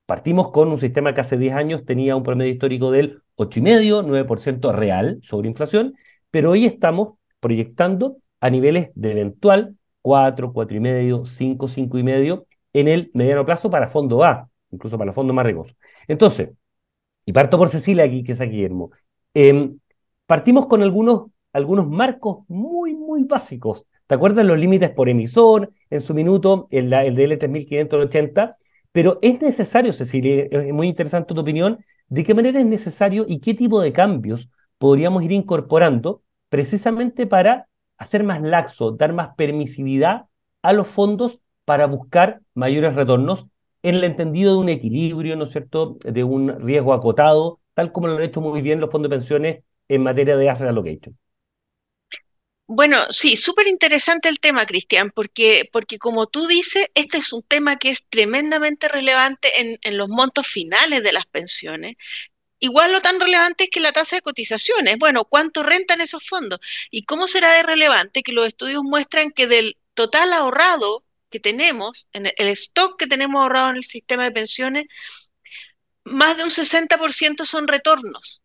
Partimos 0.07 0.51
con 0.51 0.69
un 0.69 0.79
sistema 0.79 1.15
que 1.15 1.21
hace 1.21 1.39
10 1.39 1.55
años 1.55 1.85
tenía 1.85 2.17
un 2.17 2.25
promedio 2.25 2.51
histórico 2.51 2.91
del 2.91 3.23
8,5, 3.37 4.03
9% 4.03 4.73
real 4.73 5.21
sobre 5.23 5.49
inflación, 5.49 5.95
pero 6.33 6.51
hoy 6.51 6.67
estamos 6.67 7.15
proyectando 7.39 8.17
a 8.43 8.51
niveles 8.51 8.91
de 8.97 9.13
eventual 9.13 9.77
4, 10.03 10.53
4,5, 10.53 11.25
5, 11.25 11.69
5,5 11.69 12.47
en 12.73 12.89
el 12.89 13.11
mediano 13.15 13.47
plazo 13.47 13.71
para 13.71 13.87
fondo 13.89 14.25
A, 14.25 14.51
incluso 14.73 14.99
para 14.99 15.13
fondo 15.13 15.33
más 15.33 15.47
riesgoso. 15.47 15.77
Entonces, 16.09 16.51
y 17.25 17.33
parto 17.33 17.57
por 17.57 17.69
Cecilia 17.69 18.05
aquí, 18.05 18.25
que 18.25 18.33
es 18.33 18.41
a 18.41 18.45
Guillermo. 18.45 18.91
Em, 19.33 19.79
partimos 20.27 20.67
con 20.67 20.83
algunos, 20.83 21.31
algunos 21.53 21.89
marcos 21.89 22.45
muy, 22.49 22.97
muy 22.97 23.23
básicos. 23.23 23.87
¿Te 24.09 24.17
acuerdas 24.17 24.45
los 24.45 24.59
límites 24.59 24.91
por 24.91 25.09
emisor 25.09 25.73
en 25.89 26.01
su 26.01 26.13
minuto, 26.13 26.67
el, 26.73 26.93
el 26.93 27.15
DL 27.15 27.37
3580? 27.39 28.57
Pero 28.91 29.21
es 29.23 29.41
necesario, 29.41 29.93
Cecilia, 29.93 30.49
es 30.51 30.73
muy 30.73 30.89
interesante 30.89 31.33
tu 31.33 31.41
opinión, 31.41 31.79
de 32.09 32.25
qué 32.25 32.35
manera 32.35 32.59
es 32.59 32.67
necesario 32.67 33.25
y 33.29 33.39
qué 33.39 33.55
tipo 33.55 33.81
de 33.81 33.93
cambios 33.93 34.51
podríamos 34.79 35.23
ir 35.23 35.31
incorporando 35.31 36.23
precisamente 36.49 37.29
para 37.29 37.69
hacer 37.99 38.25
más 38.25 38.41
laxo, 38.43 38.93
dar 38.93 39.13
más 39.13 39.35
permisividad 39.37 40.27
a 40.63 40.73
los 40.73 40.89
fondos 40.89 41.41
para 41.65 41.87
buscar 41.87 42.41
mayores 42.55 42.95
retornos 42.95 43.47
en 43.83 43.97
el 43.97 44.05
entendido 44.05 44.55
de 44.55 44.61
un 44.61 44.69
equilibrio, 44.69 45.37
¿no 45.37 45.45
es 45.45 45.51
cierto?, 45.51 45.97
de 46.05 46.25
un 46.25 46.61
riesgo 46.61 46.95
acotado, 46.95 47.61
tal 47.75 47.93
como 47.93 48.09
lo 48.09 48.17
han 48.17 48.23
hecho 48.23 48.41
muy 48.41 48.63
bien 48.63 48.81
los 48.81 48.91
fondos 48.91 49.11
de 49.11 49.17
pensiones 49.17 49.65
en 49.89 50.03
materia 50.03 50.37
de 50.37 50.51
asset 50.51 50.69
allocation. 50.69 51.19
Bueno, 52.67 52.99
sí, 53.11 53.37
súper 53.37 53.67
interesante 53.69 54.29
el 54.31 54.41
tema, 54.41 54.65
Cristian, 54.65 55.11
porque, 55.11 55.69
porque 55.73 55.99
como 55.99 56.27
tú 56.27 56.47
dices, 56.47 56.87
este 56.95 57.19
es 57.19 57.33
un 57.33 57.43
tema 57.43 57.77
que 57.77 57.91
es 57.91 58.07
tremendamente 58.09 58.89
relevante 58.89 59.61
en, 59.61 59.77
en 59.83 59.99
los 59.99 60.09
montos 60.09 60.47
finales 60.47 61.03
de 61.03 61.13
las 61.13 61.27
pensiones, 61.27 61.97
Igual 62.63 62.93
lo 62.93 63.03
tan 63.03 63.19
relevante 63.19 63.65
es 63.65 63.71
que 63.71 63.81
la 63.81 63.91
tasa 63.91 64.15
de 64.15 64.23
cotizaciones. 64.23 64.97
Bueno, 64.97 65.25
¿cuánto 65.25 65.65
rentan 65.65 66.01
esos 66.01 66.25
fondos? 66.25 66.61
¿Y 66.93 67.05
cómo 67.05 67.27
será 67.27 67.51
de 67.55 67.65
relevante 67.65 68.23
que 68.23 68.31
los 68.33 68.47
estudios 68.47 68.85
muestran 68.85 69.33
que 69.33 69.49
del 69.49 69.79
total 69.95 70.33
ahorrado 70.33 71.05
que 71.29 71.41
tenemos, 71.41 72.07
en 72.13 72.27
el 72.37 72.49
stock 72.49 72.97
que 73.01 73.09
tenemos 73.09 73.43
ahorrado 73.43 73.71
en 73.71 73.79
el 73.79 73.85
sistema 73.85 74.23
de 74.23 74.31
pensiones, 74.31 74.85
más 76.05 76.37
de 76.37 76.45
un 76.45 76.51
60% 76.51 77.47
son 77.47 77.67
retornos 77.67 78.43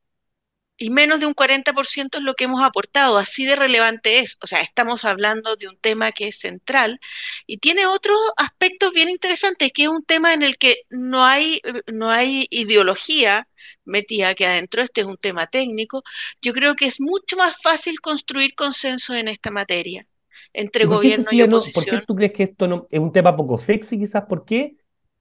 y 0.78 0.90
menos 0.90 1.20
de 1.20 1.26
un 1.26 1.34
40% 1.34 2.18
es 2.18 2.24
lo 2.24 2.36
que 2.36 2.46
hemos 2.46 2.64
aportado. 2.64 3.18
Así 3.18 3.46
de 3.46 3.56
relevante 3.56 4.20
es. 4.20 4.38
O 4.42 4.48
sea, 4.48 4.62
estamos 4.62 5.06
hablando 5.06 5.56
de 5.56 5.68
un 5.68 5.78
tema 5.78 6.12
que 6.12 6.28
es 6.28 6.40
central 6.40 7.00
y 7.46 7.58
tiene 7.58 7.88
otros 7.88 8.18
aspectos 8.38 8.94
bien 8.94 9.10
interesantes, 9.10 9.72
que 9.72 9.84
es 9.84 9.90
un 9.90 10.04
tema 10.04 10.34
en 10.34 10.44
el 10.44 10.58
que 10.58 10.84
no 10.90 11.26
hay, 11.26 11.62
no 11.88 12.12
hay 12.12 12.48
ideología 12.52 13.48
metida 13.86 14.30
aquí 14.30 14.44
adentro. 14.44 14.82
Este 14.82 15.02
es 15.02 15.08
un 15.08 15.18
tema 15.18 15.48
técnico. 15.48 16.04
Yo 16.42 16.54
creo 16.54 16.76
que 16.76 16.86
es 16.86 17.02
mucho 17.02 17.38
más 17.38 17.56
fácil 17.62 18.00
construir 18.00 18.54
consenso 18.56 19.16
en 19.16 19.28
esta 19.28 19.52
materia 19.52 20.06
entre 20.54 20.86
gobierno 20.86 21.28
y 21.32 21.42
oposición. 21.42 21.86
¿Por 21.86 22.00
qué 22.00 22.06
tú 22.06 22.16
crees 22.16 22.34
que 22.34 22.44
esto 22.44 22.68
no, 22.68 22.88
es 22.92 23.00
un 23.00 23.12
tema 23.12 23.36
poco 23.36 23.60
sexy 23.60 23.98
quizás? 23.98 24.26
¿Por 24.26 24.46
qué? 24.46 24.78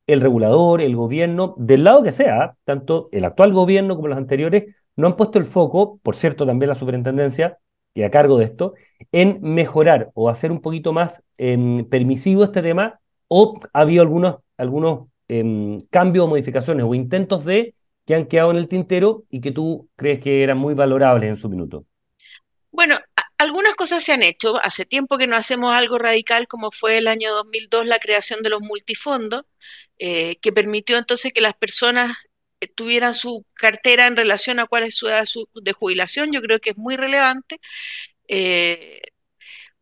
el 0.06 0.20
regulador, 0.20 0.80
el 0.80 0.94
gobierno, 0.94 1.54
del 1.58 1.84
lado 1.84 2.02
que 2.02 2.12
sea, 2.12 2.56
tanto 2.64 3.08
el 3.12 3.24
actual 3.24 3.52
gobierno 3.52 3.96
como 3.96 4.08
los 4.08 4.18
anteriores, 4.18 4.74
no 4.96 5.06
han 5.06 5.16
puesto 5.16 5.38
el 5.38 5.44
foco, 5.44 5.98
por 6.02 6.16
cierto, 6.16 6.46
también 6.46 6.68
la 6.68 6.74
superintendencia, 6.74 7.58
y 7.94 8.02
a 8.02 8.10
cargo 8.10 8.38
de 8.38 8.44
esto, 8.44 8.74
en 9.12 9.38
mejorar 9.42 10.10
o 10.14 10.28
hacer 10.28 10.52
un 10.52 10.60
poquito 10.60 10.92
más 10.92 11.22
em, 11.38 11.84
permisivo 11.88 12.44
este 12.44 12.62
tema, 12.62 13.00
o 13.28 13.58
ha 13.72 13.80
habido 13.80 14.02
algunos, 14.02 14.36
algunos 14.56 15.08
em, 15.28 15.80
cambios 15.90 16.24
o 16.26 16.28
modificaciones 16.28 16.84
o 16.84 16.94
intentos 16.94 17.44
de 17.44 17.74
que 18.04 18.14
han 18.14 18.26
quedado 18.26 18.50
en 18.52 18.58
el 18.58 18.68
tintero 18.68 19.24
y 19.30 19.40
que 19.40 19.50
tú 19.50 19.88
crees 19.96 20.20
que 20.20 20.42
eran 20.42 20.58
muy 20.58 20.74
valorables 20.74 21.28
en 21.28 21.36
su 21.36 21.48
minuto. 21.48 21.84
Bueno, 22.70 22.98
algunas 23.38 23.74
cosas 23.74 24.04
se 24.04 24.12
han 24.12 24.22
hecho. 24.22 24.62
Hace 24.62 24.84
tiempo 24.84 25.18
que 25.18 25.26
no 25.26 25.36
hacemos 25.36 25.74
algo 25.74 25.98
radical 25.98 26.46
como 26.46 26.70
fue 26.70 26.98
el 26.98 27.08
año 27.08 27.34
2002 27.34 27.86
la 27.86 27.98
creación 27.98 28.42
de 28.42 28.50
los 28.50 28.60
multifondos, 28.60 29.44
eh, 29.98 30.36
que 30.36 30.52
permitió 30.52 30.98
entonces 30.98 31.32
que 31.32 31.40
las 31.40 31.54
personas 31.54 32.16
tuvieran 32.74 33.14
su 33.14 33.44
cartera 33.54 34.06
en 34.06 34.16
relación 34.16 34.58
a 34.58 34.66
cuál 34.66 34.84
es 34.84 34.96
su 34.96 35.08
edad 35.08 35.26
de 35.54 35.72
jubilación, 35.72 36.32
yo 36.32 36.40
creo 36.42 36.60
que 36.60 36.70
es 36.70 36.76
muy 36.76 36.96
relevante. 36.96 37.60
Eh, 38.28 39.00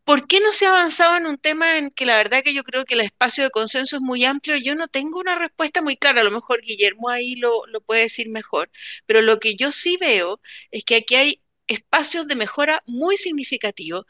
¿Por 0.05 0.27
qué 0.27 0.39
no 0.39 0.53
se 0.53 0.67
ha 0.67 0.69
avanzado 0.69 1.17
en 1.17 1.25
un 1.25 1.37
tema 1.39 1.77
en 1.79 1.89
que 1.89 2.05
la 2.05 2.17
verdad 2.17 2.43
que 2.43 2.53
yo 2.53 2.63
creo 2.63 2.85
que 2.85 2.93
el 2.93 3.01
espacio 3.01 3.43
de 3.43 3.49
consenso 3.49 3.95
es 3.97 4.01
muy 4.03 4.23
amplio? 4.23 4.55
Yo 4.57 4.75
no 4.75 4.87
tengo 4.87 5.19
una 5.19 5.35
respuesta 5.35 5.81
muy 5.81 5.97
clara, 5.97 6.21
a 6.21 6.23
lo 6.23 6.31
mejor 6.31 6.61
Guillermo 6.61 7.09
ahí 7.09 7.35
lo, 7.35 7.63
puede 7.85 8.01
decir 8.03 8.29
mejor, 8.29 8.69
pero 9.07 9.21
lo 9.23 9.39
que 9.39 9.55
yo 9.55 9.71
sí 9.71 9.97
veo 9.99 10.39
es 10.71 10.83
que 10.83 10.97
aquí 10.97 11.15
hay 11.15 11.41
espacios 11.67 12.27
de 12.27 12.35
mejora 12.35 12.83
muy 12.85 13.17
significativos. 13.17 14.05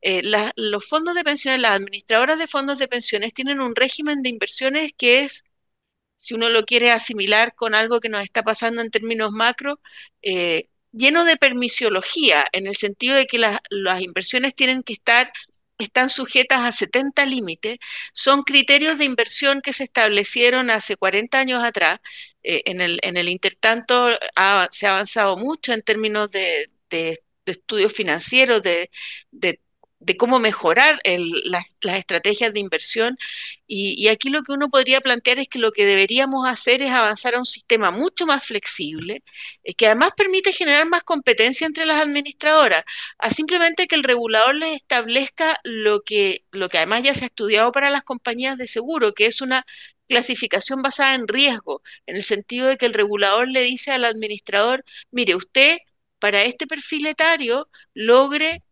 Eh, 0.00 0.22
los 0.56 0.86
fondos 0.86 1.14
de 1.14 1.24
pensiones, 1.24 1.60
las 1.60 1.72
administradoras 1.72 2.38
de 2.38 2.48
fondos 2.48 2.78
de 2.78 2.88
pensiones 2.88 3.34
tienen 3.34 3.60
un 3.60 3.76
régimen 3.76 4.22
de 4.22 4.30
inversiones 4.30 4.92
que 4.96 5.24
es 5.24 5.44
si 6.16 6.34
uno 6.34 6.48
lo 6.48 6.64
quiere 6.64 6.90
asimilar 6.90 7.54
con 7.54 7.74
algo 7.74 8.00
que 8.00 8.08
nos 8.08 8.22
está 8.24 8.42
pasando 8.42 8.80
en 8.82 8.90
términos 8.90 9.30
macro, 9.32 9.80
eh, 10.22 10.68
lleno 10.92 11.24
de 11.24 11.36
permisiología, 11.36 12.46
en 12.52 12.66
el 12.66 12.76
sentido 12.76 13.16
de 13.16 13.26
que 13.26 13.38
las, 13.38 13.60
inversiones 14.00 14.54
tienen 14.54 14.82
que 14.82 14.94
estar 14.94 15.32
están 15.78 16.08
sujetas 16.08 16.60
a 16.60 16.72
70 16.72 17.26
límites, 17.26 17.78
son 18.12 18.42
criterios 18.42 18.98
de 18.98 19.04
inversión 19.06 19.60
que 19.60 19.72
se 19.72 19.84
establecieron 19.84 20.70
hace 20.70 20.96
40 20.96 21.38
años 21.38 21.64
atrás. 21.64 22.00
Eh, 22.44 22.62
en, 22.66 22.80
el, 22.80 23.00
en 23.02 23.16
el 23.16 23.28
intertanto 23.28 24.10
se 24.70 24.86
ha 24.86 24.92
avanzado 24.92 25.36
mucho 25.36 25.72
en 25.72 25.82
términos 25.82 26.30
de, 26.30 26.70
estudios 27.46 27.92
financieros, 27.92 28.62
de 28.62 28.90
de 30.04 30.16
cómo 30.16 30.38
mejorar 30.38 31.00
las, 31.44 31.64
estrategias 31.82 32.52
de 32.52 32.60
inversión. 32.60 33.16
Y, 33.66 34.08
aquí 34.08 34.28
lo 34.30 34.42
que 34.42 34.52
uno 34.52 34.68
podría 34.68 35.00
plantear 35.00 35.38
es 35.38 35.48
que 35.48 35.58
lo 35.58 35.72
que 35.72 35.86
deberíamos 35.86 36.46
hacer 36.48 36.82
es 36.82 36.90
avanzar 36.90 37.34
a 37.34 37.38
un 37.38 37.46
sistema 37.46 37.90
mucho 37.90 38.26
más 38.26 38.44
flexible, 38.44 39.22
eh, 39.64 39.74
que 39.74 39.86
además 39.86 40.10
permite 40.16 40.52
generar 40.52 40.86
más 40.86 41.02
competencia 41.02 41.66
entre 41.66 41.86
las 41.86 42.02
administradoras, 42.02 42.84
a 43.18 43.30
simplemente 43.30 43.86
que 43.86 43.96
el 43.96 44.04
regulador 44.04 44.54
les 44.54 44.76
establezca 44.76 45.58
lo 45.64 46.02
que, 46.02 46.44
lo 46.52 46.68
que 46.68 46.78
además 46.78 47.02
ya 47.02 47.14
se 47.14 47.24
ha 47.24 47.26
estudiado 47.26 47.72
para 47.72 47.90
las 47.90 48.02
compañías 48.04 48.58
de 48.58 48.66
seguro, 48.66 49.14
que 49.14 49.26
es 49.26 49.40
una 49.40 49.64
clasificación 50.08 50.82
basada 50.82 51.14
en 51.14 51.28
riesgo, 51.28 51.82
en 52.06 52.16
el 52.16 52.22
sentido 52.22 52.68
de 52.68 52.76
que 52.76 52.86
el 52.86 52.94
regulador 52.94 53.48
le 53.48 53.62
dice 53.64 53.90
al 53.92 54.04
administrador, 54.04 54.84
mire, 55.10 55.34
usted 55.34 55.78
para 56.18 56.42
este 56.44 56.66
perfil 56.66 57.06
etario 57.06 57.68
logre 57.94 58.62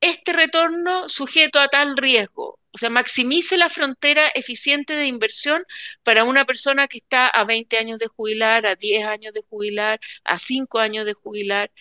este 0.00 0.32
retorno 0.32 1.08
sujeto 1.08 1.60
a 1.60 1.68
tal 1.68 1.96
riesgo. 1.96 2.58
O 2.70 2.78
sea, 2.78 2.90
maximice 2.90 3.56
la 3.56 3.70
frontera 3.70 4.28
eficiente 4.34 4.94
de 4.94 5.06
inversión 5.06 5.64
para 6.04 6.24
una 6.24 6.44
persona 6.44 6.86
que 6.86 6.98
está 6.98 7.26
a 7.28 7.44
20 7.44 7.78
años 7.78 7.98
de 7.98 8.06
jubilar, 8.06 8.66
a 8.66 8.76
10 8.76 9.04
años 9.06 9.32
de 9.34 9.42
jubilar, 9.48 9.98
a 10.24 10.38
5 10.38 10.78
años 10.78 11.04
de 11.06 11.14
jubilar. 11.14 11.72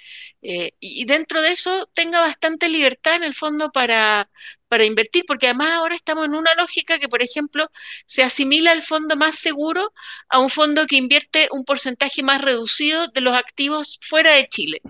Eh, 0.42 0.72
y 0.80 1.06
dentro 1.06 1.42
de 1.42 1.52
eso 1.52 1.88
tenga 1.94 2.20
bastante 2.22 2.70
libertad 2.70 3.16
en 3.16 3.24
el 3.26 3.36
fondo 3.36 3.72
para, 3.72 4.30
para 4.68 4.86
invertir, 4.86 5.24
porque 5.28 5.48
además 5.48 5.72
ahora 5.74 5.96
estamos 5.96 6.26
en 6.26 6.36
una 6.36 6.56
lógica 6.56 7.00
que, 7.00 7.10
por 7.10 7.22
ejemplo, 7.22 7.70
se 8.06 8.24
asimila 8.24 8.72
el 8.72 8.82
fondo 8.82 9.16
más 9.16 9.38
seguro 9.40 9.94
a 10.30 10.40
un 10.40 10.50
fondo 10.50 10.88
que 10.88 10.96
invierte 10.98 11.50
un 11.52 11.66
porcentaje 11.66 12.24
más 12.24 12.42
reducido 12.42 13.08
de 13.08 13.22
los 13.22 13.36
activos 13.38 14.00
fuera 14.02 14.32
de 14.34 14.48
Chile. 14.48 14.82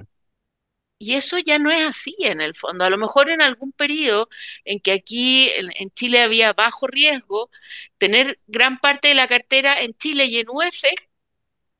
Y 1.00 1.16
eso 1.16 1.38
ya 1.39 1.60
no 1.60 1.72
es 1.72 1.82
así 1.82 2.16
en 2.20 2.42
el 2.42 2.56
fondo. 2.56 2.84
A 2.86 2.89
lo 2.89 2.98
mejor 2.98 3.30
en 3.30 3.42
algún 3.42 3.72
periodo 3.72 4.30
en 4.66 4.80
que 4.80 4.94
aquí 4.94 5.50
en, 5.51 5.92
Chile 5.92 6.22
había 6.22 6.54
bajo 6.54 6.88
riesgo, 6.88 7.50
tener 7.98 8.39
gran 8.48 8.80
parte 8.80 9.10
de 9.10 9.16
la 9.16 9.27
cartera 9.27 9.80
en 9.82 9.94
Chile 9.96 10.25
y 10.25 10.39
en 10.39 10.50
UF 10.50 10.84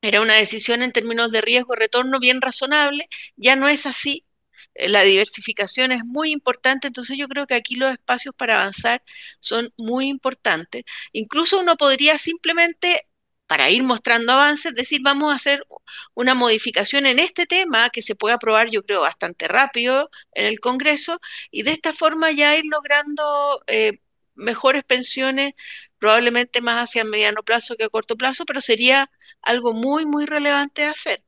era 0.00 0.20
una 0.20 0.34
decisión 0.34 0.82
en 0.82 0.92
términos 0.92 1.30
de 1.32 1.40
riesgo-retorno 1.40 2.20
bien 2.20 2.40
razonable. 2.40 3.08
Ya 3.36 3.56
no 3.56 3.68
es 3.68 3.86
así. 3.86 4.26
Eh, 4.74 4.88
la 4.88 5.02
diversificación 5.02 5.92
es 5.92 6.04
muy 6.04 6.30
importante, 6.32 6.86
entonces 6.88 7.18
yo 7.18 7.28
creo 7.28 7.46
que 7.46 7.54
aquí 7.54 7.76
los 7.76 7.92
espacios 7.92 8.34
para 8.34 8.60
avanzar 8.60 9.02
son 9.40 9.72
muy 9.76 10.06
importantes. 10.08 10.84
Incluso 11.12 11.60
uno 11.60 11.76
podría 11.76 12.18
simplemente 12.18 13.08
para 13.48 13.70
ir 13.70 13.82
mostrando 13.82 14.32
avances, 14.32 14.74
decir, 14.74 15.00
vamos 15.02 15.32
a 15.32 15.36
hacer 15.36 15.66
una 16.14 16.34
modificación 16.34 17.06
en 17.06 17.18
este 17.18 17.46
tema 17.46 17.90
que 17.90 18.02
se 18.02 18.14
puede 18.14 18.34
aprobar, 18.34 18.70
yo 18.70 18.82
creo, 18.84 19.00
bastante 19.00 19.48
rápido 19.48 20.10
en 20.32 20.46
el 20.46 20.60
Congreso 20.60 21.18
y 21.50 21.62
de 21.62 21.72
esta 21.72 21.92
forma 21.94 22.30
ya 22.30 22.56
ir 22.56 22.66
logrando 22.66 23.62
eh, 23.66 24.00
mejores 24.34 24.84
pensiones, 24.84 25.54
probablemente 25.98 26.60
más 26.60 26.90
hacia 26.90 27.04
mediano 27.04 27.42
plazo 27.42 27.74
que 27.76 27.84
a 27.84 27.88
corto 27.88 28.16
plazo, 28.16 28.44
pero 28.44 28.60
sería 28.60 29.10
algo 29.42 29.72
muy, 29.72 30.04
muy 30.04 30.26
relevante 30.26 30.82
de 30.82 30.88
hacer. 30.88 31.24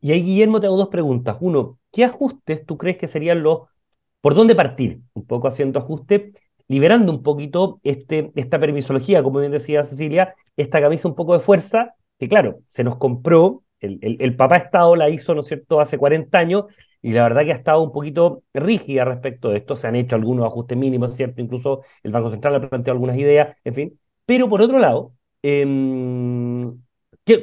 Y 0.00 0.12
ahí, 0.12 0.22
Guillermo, 0.22 0.60
te 0.60 0.66
hago 0.66 0.76
dos 0.76 0.88
preguntas. 0.88 1.36
Uno, 1.40 1.78
¿qué 1.90 2.04
ajustes 2.04 2.64
tú 2.66 2.78
crees 2.78 2.98
que 2.98 3.08
serían 3.08 3.42
los... 3.42 3.60
¿Por 4.20 4.34
dónde 4.34 4.54
partir? 4.54 5.00
Un 5.14 5.26
poco 5.26 5.48
haciendo 5.48 5.78
ajuste 5.78 6.32
liberando 6.70 7.10
un 7.10 7.24
poquito 7.24 7.80
este, 7.82 8.30
esta 8.36 8.60
permisología, 8.60 9.24
como 9.24 9.40
bien 9.40 9.50
decía 9.50 9.82
Cecilia, 9.82 10.36
esta 10.56 10.80
camisa 10.80 11.08
un 11.08 11.16
poco 11.16 11.34
de 11.34 11.40
fuerza, 11.40 11.96
que 12.16 12.28
claro, 12.28 12.60
se 12.68 12.84
nos 12.84 12.96
compró, 12.96 13.64
el, 13.80 13.98
el, 14.20 14.36
papá 14.36 14.58
Estado 14.58 14.94
la 14.94 15.10
hizo, 15.10 15.34
¿no 15.34 15.40
es 15.40 15.48
cierto?, 15.48 15.80
hace 15.80 15.98
40 15.98 16.38
años, 16.38 16.66
y 17.02 17.10
la 17.10 17.24
verdad 17.24 17.42
que 17.42 17.52
ha 17.52 17.56
estado 17.56 17.82
un 17.82 17.90
poquito 17.90 18.44
rígida 18.54 19.04
respecto 19.04 19.48
de 19.48 19.56
esto, 19.56 19.74
se 19.74 19.88
han 19.88 19.96
hecho 19.96 20.14
algunos 20.14 20.46
ajustes 20.46 20.78
mínimos, 20.78 21.16
¿cierto? 21.16 21.40
Incluso 21.40 21.80
el 22.04 22.12
Banco 22.12 22.30
Central 22.30 22.54
ha 22.54 22.68
planteado 22.68 22.94
algunas 22.94 23.16
ideas, 23.16 23.56
en 23.64 23.74
fin. 23.74 24.00
Pero 24.24 24.48
por 24.48 24.62
otro 24.62 24.78
lado, 24.78 25.12
em, 25.42 26.80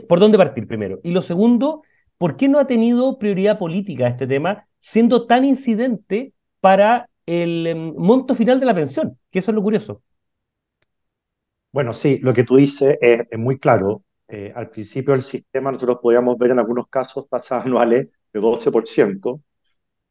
¿por 0.07 0.21
dónde 0.21 0.37
partir 0.37 0.67
primero? 0.67 1.01
Y 1.03 1.11
lo 1.11 1.21
segundo, 1.21 1.81
¿por 2.17 2.37
qué 2.37 2.47
no 2.47 2.59
ha 2.59 2.67
tenido 2.67 3.17
prioridad 3.19 3.59
política 3.59 4.07
este 4.07 4.25
tema, 4.25 4.67
siendo 4.79 5.25
tan 5.25 5.43
incidente 5.43 6.31
para 6.61 7.09
el 7.27 7.67
em, 7.67 7.93
monto 7.97 8.33
final 8.35 8.59
de 8.59 8.65
la 8.65 8.73
pensión, 8.73 9.19
que 9.29 9.39
eso 9.39 9.51
es 9.51 9.55
lo 9.55 9.61
curioso. 9.61 10.01
Bueno, 11.71 11.93
sí, 11.93 12.19
lo 12.23 12.33
que 12.33 12.43
tú 12.43 12.55
dices 12.55 12.97
es, 13.01 13.27
muy 13.37 13.59
claro. 13.59 14.03
Eh, 14.27 14.51
al 14.55 14.69
principio 14.69 15.13
del 15.13 15.21
sistema 15.21 15.71
nosotros 15.71 15.99
podíamos 16.01 16.37
ver 16.37 16.51
en 16.51 16.59
algunos 16.59 16.87
casos 16.89 17.27
tasas 17.29 17.65
anuales 17.65 18.07
de 18.33 18.39
12%, 18.39 19.41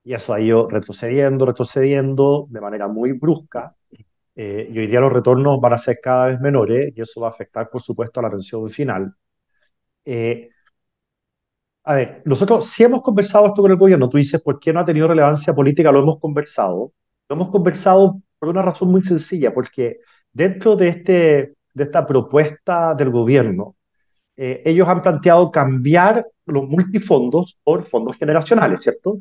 y 0.05 0.15
eso 0.15 0.35
ha 0.35 0.41
ido 0.41 0.69
retrocediendo, 0.69 1.47
retrocediendo 1.47 2.47
de 2.51 2.61
manera 2.61 2.89
muy 2.89 3.13
brusca, 3.13 3.77
eh, 4.37 4.69
y 4.73 4.79
hoy 4.79 4.87
día 4.87 5.01
los 5.01 5.13
retornos 5.13 5.61
van 5.61 5.75
a 5.75 5.79
ser 5.79 5.99
cada 6.03 6.27
vez 6.27 6.41
menores, 6.41 6.93
y 6.97 7.01
eso 7.01 7.21
va 7.21 7.29
a 7.29 7.31
afectar, 7.31 7.71
por 7.71 7.83
supuesto, 7.83 8.21
a 8.21 8.25
la 8.25 8.31
pensión 8.31 8.69
final. 8.71 9.15
Eh, 10.05 10.51
a 11.85 11.95
ver, 11.95 12.23
nosotros 12.25 12.67
sí 12.69 12.83
hemos 12.85 13.01
conversado 13.03 13.47
esto 13.47 13.63
con 13.63 13.71
el 13.71 13.77
gobierno. 13.79 14.09
Tú 14.09 14.19
dices, 14.19 14.43
¿por 14.43 14.59
qué 14.59 14.73
no 14.73 14.81
ha 14.81 14.85
tenido 14.85 15.09
relevancia 15.09 15.55
política? 15.55 15.93
Lo 15.93 16.01
hemos 16.01 16.19
conversado. 16.19 16.93
Lo 17.29 17.37
hemos 17.37 17.51
conversado 17.51 18.21
por 18.39 18.49
una 18.49 18.63
razón 18.63 18.91
muy 18.91 19.03
sencilla, 19.03 19.53
porque 19.53 19.99
dentro 20.33 20.77
de, 20.77 20.89
este, 20.89 21.55
de 21.75 21.85
esta 21.85 22.07
propuesta 22.07 22.95
del 22.95 23.11
gobierno, 23.11 23.77
eh, 24.37 24.63
ellos 24.65 24.89
han 24.89 25.03
planteado 25.03 25.51
cambiar 25.51 26.27
los 26.47 26.69
multifondos 26.69 27.59
por 27.65 27.85
fondos 27.85 28.17
generacionales, 28.19 28.83
¿cierto? 28.83 29.21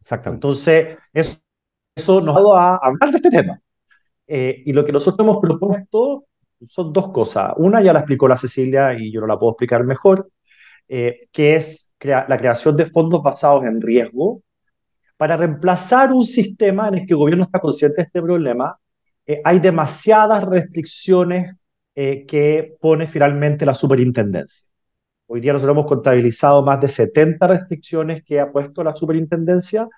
Exactamente. 0.00 0.46
Entonces, 0.46 0.98
eso, 1.12 1.38
eso 1.94 2.20
nos 2.20 2.36
ha 2.36 2.40
dado 2.40 2.56
a 2.56 2.76
hablar 2.76 3.10
de 3.10 3.16
este 3.18 3.30
tema. 3.30 3.60
Eh, 4.26 4.62
y 4.66 4.72
lo 4.72 4.84
que 4.84 4.92
nosotros 4.92 5.26
hemos 5.26 5.38
propuesto 5.38 6.26
son 6.66 6.92
dos 6.92 7.08
cosas. 7.12 7.52
Una 7.58 7.82
ya 7.82 7.92
la 7.92 8.00
explicó 8.00 8.28
la 8.28 8.36
Cecilia 8.36 8.94
y 8.98 9.12
yo 9.12 9.20
no 9.20 9.26
la 9.26 9.38
puedo 9.38 9.52
explicar 9.52 9.84
mejor. 9.84 10.30
eh, 10.88 11.28
que 11.32 11.56
es 11.56 11.92
la 12.00 12.36
creación 12.38 12.76
de 12.76 12.86
fondos 12.86 13.22
basados 13.22 13.64
en 13.64 13.80
riesgo, 13.80 14.42
para 15.16 15.36
reemplazar 15.36 16.12
un 16.12 16.26
sistema 16.26 16.88
en 16.88 16.94
el 16.94 17.06
que 17.06 17.14
el 17.14 17.18
gobierno 17.18 17.44
está 17.44 17.60
consciente 17.60 17.96
de 17.96 18.02
este 18.02 18.22
problema. 18.22 18.78
Eh, 19.26 19.40
hay 19.44 19.58
demasiadas 19.60 20.44
restricciones 20.44 21.54
eh, 21.94 22.26
que 22.26 22.76
pone 22.80 23.06
finalmente 23.06 23.64
la 23.64 23.74
superintendencia. 23.74 24.68
Hoy 25.26 25.40
día 25.40 25.52
nosotros 25.52 25.74
hemos 25.74 25.86
contabilizado 25.86 26.62
más 26.62 26.80
de 26.80 26.88
70 26.88 27.46
restricciones 27.46 28.22
que 28.24 28.40
ha 28.40 28.50
puesto 28.50 28.84
la 28.84 28.94
superintendencia 28.94 29.88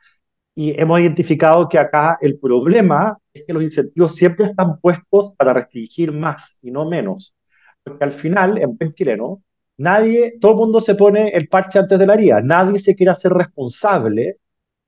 y 0.54 0.80
hemos 0.80 1.00
identificado 1.00 1.68
que 1.68 1.78
acá 1.78 2.18
el 2.20 2.38
problema 2.38 3.18
es 3.34 3.44
que 3.46 3.52
los 3.52 3.62
incentivos 3.62 4.14
siempre 4.14 4.46
están 4.46 4.78
puestos 4.80 5.32
para 5.36 5.52
restringir 5.52 6.12
más 6.12 6.58
y 6.62 6.70
no 6.70 6.88
menos. 6.88 7.34
Porque 7.82 8.04
al 8.04 8.12
final, 8.12 8.58
en 8.58 8.76
buen 8.76 8.92
chileno, 8.92 9.42
nadie, 9.76 10.38
todo 10.40 10.52
el 10.52 10.58
mundo 10.58 10.80
se 10.80 10.94
pone 10.94 11.28
el 11.28 11.48
parche 11.48 11.78
antes 11.78 11.98
de 11.98 12.06
la 12.06 12.14
herida. 12.14 12.40
Nadie 12.42 12.78
se 12.78 12.94
quiere 12.94 13.12
hacer 13.12 13.32
responsable 13.32 14.38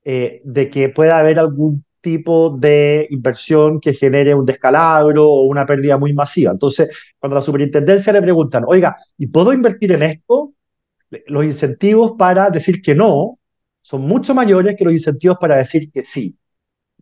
eh, 0.04 0.40
de 0.44 0.70
que 0.70 0.88
pueda 0.88 1.18
haber 1.18 1.38
algún 1.38 1.84
tipo 2.00 2.56
de 2.58 3.06
inversión 3.10 3.80
que 3.80 3.92
genere 3.92 4.34
un 4.34 4.44
descalabro 4.46 5.28
o 5.28 5.42
una 5.44 5.66
pérdida 5.66 5.96
muy 5.96 6.12
masiva. 6.12 6.52
Entonces, 6.52 6.90
cuando 7.18 7.36
la 7.36 7.42
superintendencia 7.42 8.12
le 8.12 8.22
preguntan, 8.22 8.64
oiga, 8.66 8.96
¿y 9.16 9.26
puedo 9.26 9.52
invertir 9.52 9.92
en 9.92 10.02
esto? 10.02 10.54
Los 11.26 11.44
incentivos 11.44 12.12
para 12.18 12.50
decir 12.50 12.82
que 12.82 12.94
no 12.94 13.38
son 13.82 14.02
mucho 14.02 14.34
mayores 14.34 14.76
que 14.76 14.84
los 14.84 14.92
incentivos 14.92 15.38
para 15.40 15.56
decir 15.56 15.90
que 15.90 16.04
sí. 16.04 16.36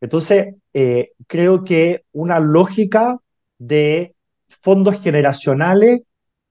Entonces, 0.00 0.54
eh, 0.72 1.12
creo 1.26 1.64
que 1.64 2.04
una 2.12 2.38
lógica 2.38 3.18
de 3.58 4.14
fondos 4.48 5.00
generacionales, 5.00 6.02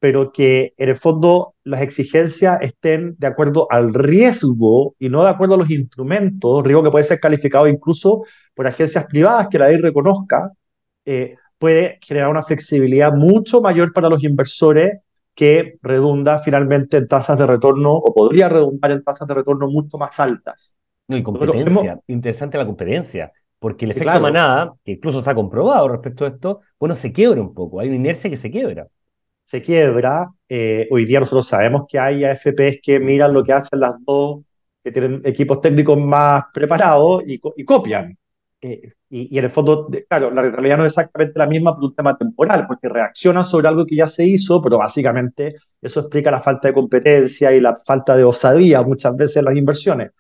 pero 0.05 0.31
que 0.31 0.75
en 0.77 0.89
el 0.89 0.97
fondo 0.97 1.55
las 1.63 1.81
exigencias 1.81 2.59
estén 2.61 3.15
de 3.17 3.25
acuerdo 3.25 3.65
al 3.71 3.91
riesgo 3.91 4.93
y 4.99 5.09
no 5.09 5.23
de 5.23 5.31
acuerdo 5.31 5.55
a 5.55 5.57
los 5.57 5.71
instrumentos, 5.71 6.63
riesgo 6.63 6.83
que 6.83 6.91
puede 6.91 7.05
ser 7.05 7.19
calificado 7.19 7.67
incluso 7.67 8.21
por 8.53 8.67
agencias 8.67 9.07
privadas 9.07 9.47
que 9.49 9.57
la 9.57 9.69
ley 9.69 9.77
reconozca, 9.77 10.51
eh, 11.05 11.37
puede 11.57 11.97
generar 12.05 12.29
una 12.29 12.43
flexibilidad 12.43 13.13
mucho 13.13 13.61
mayor 13.61 13.93
para 13.93 14.07
los 14.07 14.23
inversores 14.23 14.99
que 15.33 15.79
redunda 15.81 16.37
finalmente 16.37 16.97
en 16.97 17.07
tasas 17.07 17.39
de 17.39 17.47
retorno 17.47 17.91
o 17.91 18.13
podría 18.13 18.47
redundar 18.47 18.91
en 18.91 19.03
tasas 19.03 19.27
de 19.27 19.33
retorno 19.33 19.67
mucho 19.71 19.97
más 19.97 20.19
altas. 20.19 20.75
No, 21.07 21.17
y 21.17 21.23
competencia, 21.23 21.99
interesante 22.05 22.59
la 22.59 22.67
competencia, 22.67 23.31
porque 23.57 23.85
el 23.85 23.91
efecto 23.91 24.19
manada, 24.19 24.71
que 24.85 24.91
incluso 24.91 25.17
está 25.17 25.33
comprobado 25.33 25.87
respecto 25.87 26.25
a 26.25 26.27
esto, 26.27 26.59
bueno, 26.79 26.95
se 26.95 27.11
quiebra 27.11 27.41
un 27.41 27.55
poco, 27.55 27.79
hay 27.79 27.87
una 27.87 27.97
inercia 27.97 28.29
que 28.29 28.37
se 28.37 28.51
quiebra. 28.51 28.87
Se 29.45 29.61
quiebra, 29.61 30.27
eh, 30.49 30.87
hoy 30.89 31.05
día 31.05 31.19
nosotros 31.19 31.47
sabemos 31.47 31.83
que 31.87 31.99
hay 31.99 32.23
AFPs 32.25 32.79
que 32.81 32.99
miran 32.99 33.31
lo 33.31 33.43
que 33.43 33.53
hacen 33.53 33.79
las 33.79 33.95
dos, 34.03 34.41
que 34.83 34.91
tienen 34.91 35.21
equipos 35.23 35.61
técnicos 35.61 35.99
más 35.99 36.45
preparados 36.51 37.23
y, 37.27 37.39
copian. 37.63 38.17
Eh, 38.59 38.93
y, 39.09 39.37
en 39.37 39.45
el 39.45 39.51
fondo, 39.51 39.87
claro, 40.09 40.31
la 40.31 40.41
rentabilidad 40.41 40.77
no 40.77 40.85
es 40.85 40.93
exactamente 40.93 41.37
la 41.37 41.45
misma 41.45 41.75
por 41.75 41.83
un 41.85 41.95
tema 41.95 42.17
temporal, 42.17 42.65
porque 42.67 42.89
reacciona 42.89 43.43
sobre 43.43 43.67
algo 43.67 43.85
que 43.85 43.95
ya 43.95 44.07
se 44.07 44.25
hizo, 44.25 44.59
pero 44.63 44.79
básicamente 44.79 45.55
eso 45.79 45.99
explica 45.99 46.31
la 46.31 46.41
falta 46.41 46.67
de 46.69 46.73
competencia 46.73 47.53
y 47.53 47.61
la 47.61 47.77
falta 47.77 48.17
de 48.17 48.23
osadía 48.23 48.81
muchas 48.81 49.15
veces 49.15 49.37
en 49.37 49.45
las 49.45 49.55
inversiones. 49.55 50.11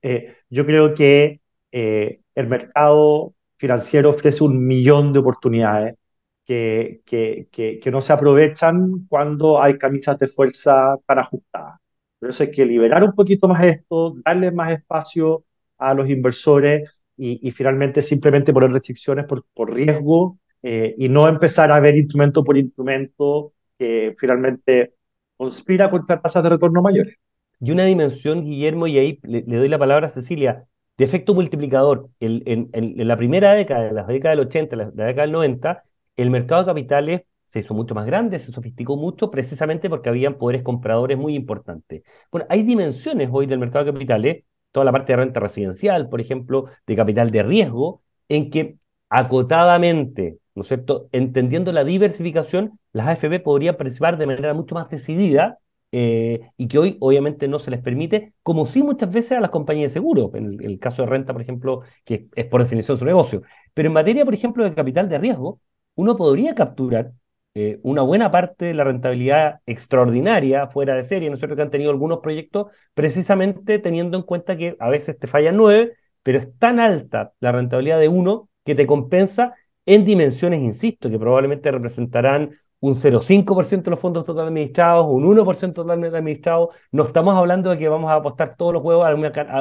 Eh, 0.00 0.36
yo 0.48 0.64
creo 0.64 0.94
que 0.94 1.40
el 1.70 2.48
mercado 2.48 3.34
financiero 3.58 4.10
ofrece 4.10 4.42
un 4.42 4.66
millón 4.66 5.12
de 5.12 5.18
oportunidades 5.18 5.99
que, 6.44 7.02
que, 7.04 7.48
que, 7.80 7.90
no 7.90 8.00
se 8.00 8.12
aprovechan 8.12 9.06
cuando 9.08 9.62
hay 9.62 9.78
camisas 9.78 10.18
de 10.18 10.28
fuerza 10.28 10.96
tan 11.06 11.20
ajustadas. 11.20 11.78
Por 12.18 12.30
eso 12.30 12.42
hay 12.42 12.50
que 12.50 12.66
liberar 12.66 13.04
un 13.04 13.12
poquito 13.14 13.48
más 13.48 13.64
esto, 13.64 14.16
darle 14.24 14.50
más 14.50 14.72
espacio 14.72 15.44
a 15.78 15.94
los 15.94 16.08
inversores 16.08 16.90
y, 17.16 17.50
finalmente 17.50 18.00
simplemente 18.02 18.52
poner 18.52 18.72
restricciones 18.72 19.26
por, 19.26 19.44
por 19.54 19.74
riesgo 19.74 20.38
eh, 20.62 20.94
y 20.96 21.08
no 21.08 21.28
empezar 21.28 21.70
a 21.70 21.80
ver 21.80 21.96
instrumento 21.96 22.42
por 22.42 22.56
instrumento 22.56 23.52
que 23.78 24.14
finalmente 24.18 24.94
conspira 25.36 25.90
contra 25.90 26.20
tasas 26.20 26.42
de 26.42 26.50
retorno 26.50 26.82
mayores. 26.82 27.16
Y 27.60 27.72
una 27.72 27.84
dimensión, 27.84 28.44
Guillermo, 28.44 28.86
y 28.86 28.98
ahí 28.98 29.20
le, 29.22 29.42
doy 29.42 29.68
la 29.68 29.78
palabra 29.78 30.06
a 30.06 30.10
Cecilia, 30.10 30.64
de 30.96 31.04
efecto 31.04 31.34
multiplicador. 31.34 32.08
El, 32.20 32.42
en, 32.46 32.70
en, 32.72 33.06
la 33.06 33.16
primera 33.16 33.52
década, 33.54 33.88
en 33.88 33.94
la 33.94 34.04
década 34.04 34.34
del 34.34 34.46
80, 34.46 34.76
la, 34.76 34.84
la 34.94 35.04
década 35.06 35.22
del 35.22 35.32
90, 35.32 35.82
el 36.16 36.30
mercado 36.30 36.62
de 36.62 36.66
capitales 36.66 37.22
se 37.46 37.58
hizo 37.60 37.74
mucho 37.74 37.94
más 37.94 38.06
grande, 38.06 38.38
se 38.38 38.52
sofisticó 38.52 38.96
mucho, 38.96 39.30
precisamente 39.30 39.90
porque 39.90 40.08
habían 40.08 40.38
poderes 40.38 40.62
compradores 40.62 41.18
muy 41.18 41.34
importantes. 41.34 42.02
Bueno, 42.30 42.46
hay 42.48 42.62
dimensiones 42.62 43.28
hoy 43.32 43.46
del 43.46 43.58
mercado 43.58 43.84
de 43.84 43.92
capitales 43.92 44.44
toda 44.72 44.84
la 44.84 44.92
parte 44.92 45.12
de 45.12 45.16
renta 45.18 45.40
residencial, 45.40 46.08
por 46.08 46.20
ejemplo, 46.20 46.66
de 46.86 46.96
capital 46.96 47.30
de 47.30 47.42
riesgo, 47.42 48.02
en 48.28 48.50
que 48.50 48.76
acotadamente, 49.08 50.38
¿no 50.54 50.62
es 50.62 50.68
cierto?, 50.68 51.08
entendiendo 51.12 51.72
la 51.72 51.84
diversificación, 51.84 52.78
las 52.92 53.08
AFP 53.08 53.40
podrían 53.40 53.76
participar 53.76 54.18
de 54.18 54.26
manera 54.26 54.54
mucho 54.54 54.74
más 54.74 54.88
decidida 54.88 55.58
eh, 55.92 56.50
y 56.56 56.68
que 56.68 56.78
hoy 56.78 56.96
obviamente 57.00 57.48
no 57.48 57.58
se 57.58 57.72
les 57.72 57.80
permite, 57.80 58.32
como 58.42 58.64
sí 58.66 58.82
muchas 58.82 59.10
veces 59.10 59.32
a 59.32 59.40
las 59.40 59.50
compañías 59.50 59.90
de 59.90 59.94
seguro, 59.94 60.30
en 60.34 60.60
el, 60.62 60.78
caso 60.78 61.02
de 61.02 61.08
renta, 61.08 61.32
por 61.32 61.42
ejemplo, 61.42 61.82
que 62.04 62.28
es 62.36 62.46
por 62.46 62.62
definición 62.62 62.96
su 62.96 63.04
negocio. 63.04 63.42
Pero 63.74 63.88
en 63.88 63.94
materia, 63.94 64.24
por 64.24 64.34
ejemplo, 64.34 64.62
de 64.62 64.74
capital 64.74 65.08
de 65.08 65.18
riesgo, 65.18 65.60
uno 65.94 66.16
podría 66.16 66.54
capturar 66.54 67.12
eh, 67.54 67.80
una 67.82 68.02
buena 68.02 68.30
parte 68.30 68.66
de 68.66 68.74
la 68.74 68.84
rentabilidad 68.84 69.60
extraordinaria 69.66 70.68
fuera 70.68 70.94
de 70.94 71.04
serie, 71.04 71.28
¿no 71.28 71.34
es 71.34 71.40
cierto? 71.40 71.56
Que 71.56 71.62
han 71.62 71.70
tenido 71.70 71.90
algunos 71.90 72.20
proyectos, 72.20 72.68
precisamente 72.94 73.78
teniendo 73.80 74.16
en 74.16 74.22
cuenta 74.22 74.56
que 74.56 74.76
a 74.78 74.88
veces 74.88 75.18
te 75.18 75.26
fallan 75.26 75.56
nueve, 75.56 75.94
pero 76.22 76.38
es 76.38 76.56
tan 76.58 76.78
alta 76.78 77.32
la 77.40 77.52
rentabilidad 77.52 77.98
de 77.98 78.08
uno 78.08 78.48
que 78.64 78.74
te 78.74 78.86
compensa 78.86 79.54
en 79.84 80.04
dimensiones, 80.04 80.60
insisto, 80.60 81.10
que 81.10 81.18
probablemente 81.18 81.70
representarán 81.72 82.56
un 82.78 82.94
0,5% 82.94 83.82
de 83.82 83.90
los 83.90 84.00
fondos 84.00 84.24
total 84.24 84.46
administrados, 84.46 85.06
un 85.08 85.24
1% 85.24 85.74
totalmente 85.74 86.16
administrados. 86.16 86.74
No 86.92 87.02
estamos 87.02 87.36
hablando 87.36 87.70
de 87.70 87.78
que 87.78 87.88
vamos 87.88 88.10
a 88.10 88.14
apostar 88.14 88.56
todos 88.56 88.72
los 88.72 88.82
huevos, 88.82 89.06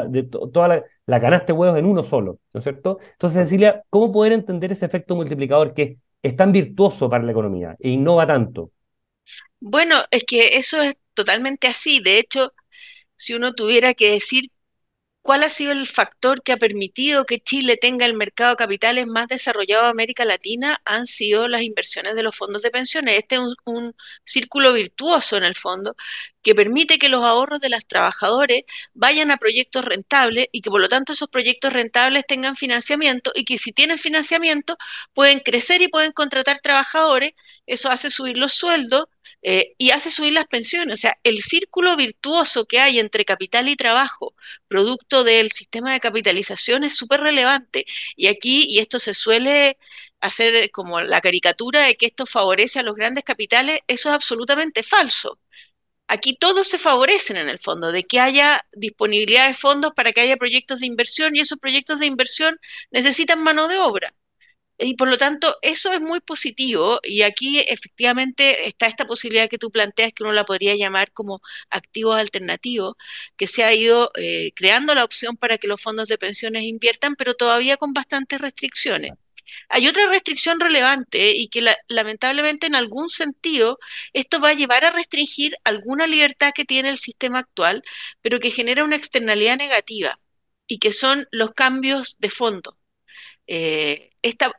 de 0.10 0.24
toda 0.24 0.68
la, 0.68 0.84
la, 1.06 1.20
canasta 1.20 1.48
de 1.48 1.54
huevos 1.54 1.78
en 1.78 1.86
uno 1.86 2.04
solo, 2.04 2.39
¿no 2.54 2.60
es 2.60 2.63
cierto? 2.63 3.00
Entonces, 3.13 3.44
Cecilia, 3.44 3.84
¿cómo 3.89 4.12
poder 4.12 4.34
entender 4.34 4.72
ese 4.72 4.86
efecto 4.86 5.15
multiplicador 5.15 5.74
que 5.74 5.84
es 5.84 5.98
tan 6.36 6.52
virtuoso 6.52 7.10
para 7.10 7.24
la 7.24 7.32
economía 7.32 7.76
e 7.80 7.90
innova 7.90 8.28
tanto? 8.28 8.72
Bueno, 9.60 10.04
es 10.12 10.24
que 10.24 10.58
eso 10.58 10.82
es 10.82 10.96
totalmente 11.14 11.68
así. 11.68 12.00
De 12.00 12.20
hecho, 12.20 12.54
si 13.16 13.34
uno 13.34 13.54
tuviera 13.54 13.94
que 13.94 14.12
decir 14.12 14.52
¿Cuál 15.22 15.44
ha 15.44 15.50
sido 15.50 15.74
el 15.74 15.86
factor 15.86 16.42
que 16.42 16.54
ha 16.54 16.58
permitido 16.58 17.26
que 17.26 17.40
Chile 17.40 17.78
tenga 17.78 18.06
el 18.06 18.16
mercado 18.16 18.52
de 18.52 18.56
capitales 18.56 19.06
más 19.06 19.28
desarrollado 19.28 19.84
de 19.84 19.90
América 19.90 20.26
Latina? 20.26 20.78
Han 20.86 21.08
sido 21.08 21.48
las 21.48 21.62
inversiones 21.62 22.16
de 22.16 22.24
los 22.24 22.36
fondos 22.36 22.62
de 22.64 22.72
pensiones. 22.72 23.18
Este 23.18 23.36
es 23.36 23.42
un, 23.66 23.94
círculo 24.26 24.74
virtuoso 24.74 25.38
en 25.38 25.44
el 25.44 25.56
fondo 25.56 25.96
que 26.50 26.56
permite 26.56 26.98
que 26.98 27.10
los 27.10 27.24
ahorros 27.24 27.60
de 27.60 27.70
los 27.70 27.86
trabajadores 27.86 28.64
vayan 28.96 29.30
a 29.30 29.38
proyectos 29.38 29.86
rentables 29.86 30.48
y 30.52 30.62
que 30.62 30.72
por 30.72 30.82
lo 30.82 30.90
tanto 30.90 31.14
esos 31.14 31.30
proyectos 31.30 31.72
rentables 31.72 32.26
tengan 32.28 32.56
financiamiento 32.56 33.32
y 33.36 33.46
que 33.46 33.60
si 33.60 33.72
tienen 33.72 34.00
financiamiento 34.00 34.76
pueden 35.14 35.42
crecer 35.42 35.84
y 35.84 35.90
pueden 35.90 36.12
contratar 36.12 36.60
trabajadores. 36.60 37.34
Eso 37.68 37.92
hace 37.92 38.10
subir 38.10 38.36
los 38.36 38.54
sueldos 38.54 39.06
eh, 39.44 39.76
y 39.78 39.92
hace 39.92 40.10
subir 40.10 40.34
las 40.34 40.46
pensiones. 40.48 40.94
O 40.96 40.98
sea, 41.00 41.20
el 41.24 41.44
círculo 41.44 41.96
virtuoso 41.96 42.66
que 42.66 42.80
hay 42.80 42.98
entre 42.98 43.26
capital 43.26 43.70
y 43.70 43.76
trabajo, 43.76 44.34
producto 44.68 45.24
del 45.24 45.52
sistema 45.52 45.94
de 45.94 46.00
capitalización, 46.00 46.84
es 46.84 46.96
súper 46.96 47.22
relevante. 47.22 47.86
Y 48.16 48.26
aquí, 48.26 48.66
y 48.68 48.80
esto 48.80 48.98
se 48.98 49.14
suele 49.14 49.78
hacer 50.20 50.72
como 50.72 51.00
la 51.02 51.22
caricatura 51.22 51.86
de 51.86 51.96
que 51.96 52.08
esto 52.08 52.26
favorece 52.26 52.80
a 52.80 52.84
los 52.84 52.96
grandes 52.96 53.24
capitales, 53.24 53.82
eso 53.88 54.10
es 54.10 54.16
absolutamente 54.16 54.82
falso. 54.82 55.38
Aquí 56.10 56.36
todos 56.36 56.67
se 56.67 56.80
favorecen 56.80 57.38
en 57.38 57.50
el 57.50 57.60
fondo, 57.60 57.91
de 57.91 58.04
que 58.04 58.19
haya 58.19 58.62
disponibilidad 58.74 59.48
de 59.48 59.54
fondos 59.54 59.93
para 59.95 60.12
que 60.12 60.22
haya 60.22 60.38
proyectos 60.38 60.80
de 60.80 60.88
inversión 60.88 61.36
y 61.36 61.39
esos 61.41 61.60
proyectos 61.60 62.00
de 62.00 62.08
inversión 62.08 62.58
necesitan 62.91 63.43
mano 63.43 63.67
de 63.67 63.78
obra. 63.78 64.15
Y 64.80 64.95
por 64.95 65.10
lo 65.10 65.17
tanto, 65.17 65.58
eso 65.62 65.91
es 65.93 66.02
muy 66.02 66.22
positivo 66.22 67.00
y 67.04 67.24
aquí 67.24 67.60
efectivamente 67.60 68.67
está 68.67 68.88
esta 68.88 69.06
posibilidad 69.06 69.50
que 69.50 69.58
tú 69.58 69.72
planteas 69.72 70.13
que 70.13 70.24
uno 70.24 70.34
la 70.34 70.45
podría 70.45 70.76
llamar 70.76 71.12
como 71.12 71.41
activo 71.69 72.13
alternativo, 72.13 72.98
que 73.38 73.48
se 73.48 73.63
ha 73.65 73.74
ido 73.74 74.12
eh, 74.15 74.52
creando 74.56 74.95
la 74.95 75.04
opción 75.04 75.38
para 75.38 75.58
que 75.58 75.67
los 75.67 75.82
fondos 75.82 76.08
de 76.08 76.17
pensiones 76.17 76.63
inviertan, 76.63 77.15
pero 77.15 77.36
todavía 77.36 77.78
con 77.78 77.93
bastantes 77.93 78.41
restricciones. 78.41 79.12
Hay 79.70 79.88
otra 79.88 80.08
restricción 80.10 80.60
relevante 80.60 81.32
y 81.32 81.48
que 81.50 81.66
lamentablemente 81.88 82.68
en 82.68 82.76
algún 82.76 83.10
sentido 83.10 83.80
esto 84.14 84.40
va 84.40 84.50
a 84.50 84.54
llevar 84.54 84.86
a 84.86 84.92
restringir 84.92 85.56
alguna 85.64 86.08
libertad 86.08 86.52
que 86.56 86.66
tiene 86.66 86.90
el 86.90 86.98
sistema 86.98 87.40
actual, 87.40 87.84
pero 88.22 88.40
que 88.40 88.52
genera 88.52 88.84
una 88.84 88.96
externalidad 88.96 89.58
negativa 89.58 90.20
y 90.68 90.80
que 90.80 90.94
son 90.94 91.26
los 91.32 91.52
cambios 91.52 92.16
de 92.20 92.30
fondo. 92.30 92.78
Eh, 93.48 94.12
esta, 94.22 94.52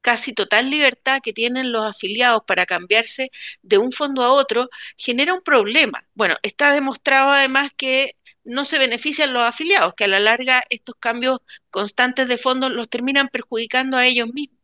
casi 0.00 0.32
total 0.34 0.70
libertad 0.70 1.20
que 1.22 1.32
tienen 1.32 1.72
los 1.72 1.84
afiliados 1.86 2.42
para 2.46 2.66
cambiarse 2.66 3.30
de 3.62 3.78
un 3.78 3.92
fondo 3.92 4.22
a 4.24 4.32
otro, 4.32 4.68
genera 4.96 5.34
un 5.34 5.42
problema. 5.42 6.06
Bueno, 6.14 6.36
está 6.42 6.72
demostrado 6.72 7.30
además 7.30 7.70
que 7.76 8.16
no 8.44 8.64
se 8.64 8.78
benefician 8.78 9.32
los 9.32 9.42
afiliados, 9.44 9.94
que 9.94 10.04
a 10.04 10.08
la 10.08 10.20
larga 10.20 10.64
estos 10.70 10.96
cambios 10.98 11.40
constantes 11.70 12.28
de 12.28 12.38
fondos 12.38 12.70
los 12.72 12.88
terminan 12.88 13.28
perjudicando 13.28 13.96
a 13.96 14.06
ellos 14.06 14.28
mismos. 14.32 14.58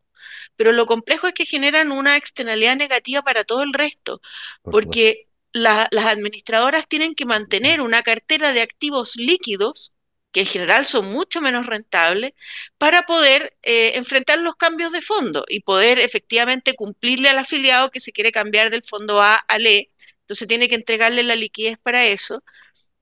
Pero 0.57 0.73
lo 0.73 0.87
complejo 0.87 1.29
es 1.29 1.35
que 1.35 1.47
generan 1.47 1.93
una 1.93 2.17
externalidad 2.17 2.77
negativa 2.77 3.23
para 3.23 3.45
todo 3.45 3.63
el 3.63 3.73
resto, 3.73 4.21
porque 4.63 5.29
las 5.53 5.89
administradoras 5.93 6.87
tienen 6.89 7.15
que 7.15 7.27
mantener 7.27 7.81
una 7.81 8.03
cartera 8.03 8.53
de 8.53 8.63
activos 8.63 9.17
líquidos 9.17 9.93
que 10.33 10.41
en 10.41 10.47
general 10.47 10.85
son 10.87 11.11
mucho 11.13 11.41
menos 11.41 11.67
rentables, 11.67 12.33
para 12.79 13.03
poder 13.05 13.57
eh, 13.63 13.93
enfrentar 13.97 14.39
los 14.39 14.57
cambios 14.57 14.93
de 14.93 15.03
fondo 15.03 15.45
y 15.49 15.61
poder 15.61 15.99
efectivamente 15.99 16.75
cumplirle 16.75 17.29
al 17.31 17.39
afiliado 17.39 17.91
que 17.91 18.01
se 18.01 18.13
quiere 18.13 18.33
cambiar 18.33 18.71
del 18.71 18.83
fondo 18.83 19.23
A 19.23 19.37
al 19.37 19.67
E. 19.67 19.91
Entonces 20.21 20.49
tiene 20.49 20.69
que 20.69 20.75
entregarle 20.75 21.23
la 21.23 21.37
liquidez 21.37 21.79
para 21.79 22.05
eso. 22.05 22.43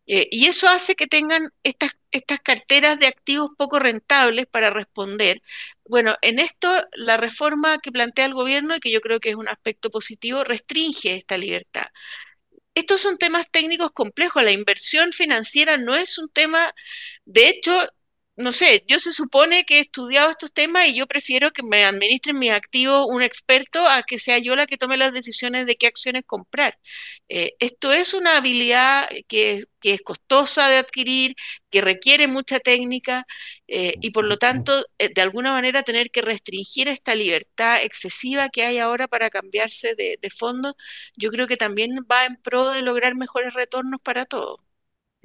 Eh, 0.07 0.29
y 0.31 0.47
eso 0.47 0.69
hace 0.69 0.95
que 0.95 1.07
tengan 1.07 1.51
estas, 1.65 1.91
estas 2.13 2.41
carteras 2.41 2.99
de 3.01 3.07
activos 3.07 3.51
poco 3.57 3.79
rentables 3.81 4.47
para 4.47 4.71
responder. 4.71 5.43
Bueno, 5.85 6.17
en 6.23 6.39
esto 6.39 6.69
la 6.93 7.17
reforma 7.17 7.79
que 7.79 7.93
plantea 7.93 8.27
el 8.27 8.35
gobierno, 8.35 8.77
y 8.77 8.81
que 8.81 8.93
yo 8.93 9.01
creo 9.01 9.21
que 9.21 9.31
es 9.31 9.37
un 9.37 9.49
aspecto 9.49 9.91
positivo, 9.91 10.45
restringe 10.45 11.15
esta 11.17 11.37
libertad. 11.39 11.87
Estos 12.75 13.01
son 13.01 13.19
temas 13.19 13.47
técnicos 13.51 13.93
complejos. 13.93 14.45
La 14.45 14.53
inversión 14.53 15.13
financiera 15.13 15.79
no 15.79 15.97
es 15.97 16.19
un 16.19 16.29
tema, 16.29 16.75
de 17.25 17.49
hecho, 17.49 17.89
no 18.37 18.53
sé, 18.53 18.85
yo 18.87 18.99
se 18.99 19.13
supone 19.13 19.65
que 19.65 19.79
he 19.79 19.81
estudiado 19.81 20.31
estos 20.31 20.53
temas 20.53 20.89
y 20.89 20.95
yo 20.95 21.07
prefiero 21.07 21.53
que 21.53 21.63
me 21.63 21.85
administren 21.87 22.39
mis 22.39 22.53
activos 22.53 23.07
un 23.09 23.23
experto 23.23 23.87
a 23.89 24.03
que 24.03 24.19
sea 24.19 24.39
yo 24.39 24.55
la 24.57 24.67
que 24.67 24.77
tome 24.77 24.99
las 24.99 25.13
decisiones 25.15 25.65
de 25.67 25.77
qué 25.77 25.87
acciones 25.87 26.25
comprar. 26.27 26.79
Eh, 27.29 27.55
esto 27.61 27.93
es 27.93 28.13
una 28.15 28.37
habilidad 28.37 29.09
que, 29.29 29.65
es 29.83 30.03
costosa 30.03 30.69
de 30.69 30.79
adquirir, 30.79 31.37
que 31.71 31.81
requiere 31.81 32.27
mucha 32.27 32.59
técnica 32.59 33.25
eh, 33.69 33.95
y 34.01 34.11
por 34.11 34.25
lo 34.25 34.37
tanto, 34.37 34.85
eh, 34.99 35.11
de 35.15 35.23
alguna 35.23 35.53
manera, 35.53 35.83
tener 35.83 36.11
que 36.11 36.23
restringir 36.23 36.89
esta 36.89 37.15
libertad 37.15 37.83
excesiva 37.83 38.49
que 38.49 38.65
hay 38.65 38.79
ahora 38.79 39.07
para 39.09 39.31
cambiarse 39.31 39.95
de, 39.95 40.19
de 40.21 40.31
fondo, 40.31 40.75
yo 41.17 41.31
creo 41.31 41.47
que 41.47 41.57
también 41.57 41.91
va 42.11 42.25
en 42.27 42.37
pro 42.37 42.71
de 42.71 42.83
lograr 42.83 43.15
mejores 43.15 43.55
retornos 43.55 44.01
para 44.03 44.27
todos. 44.27 44.66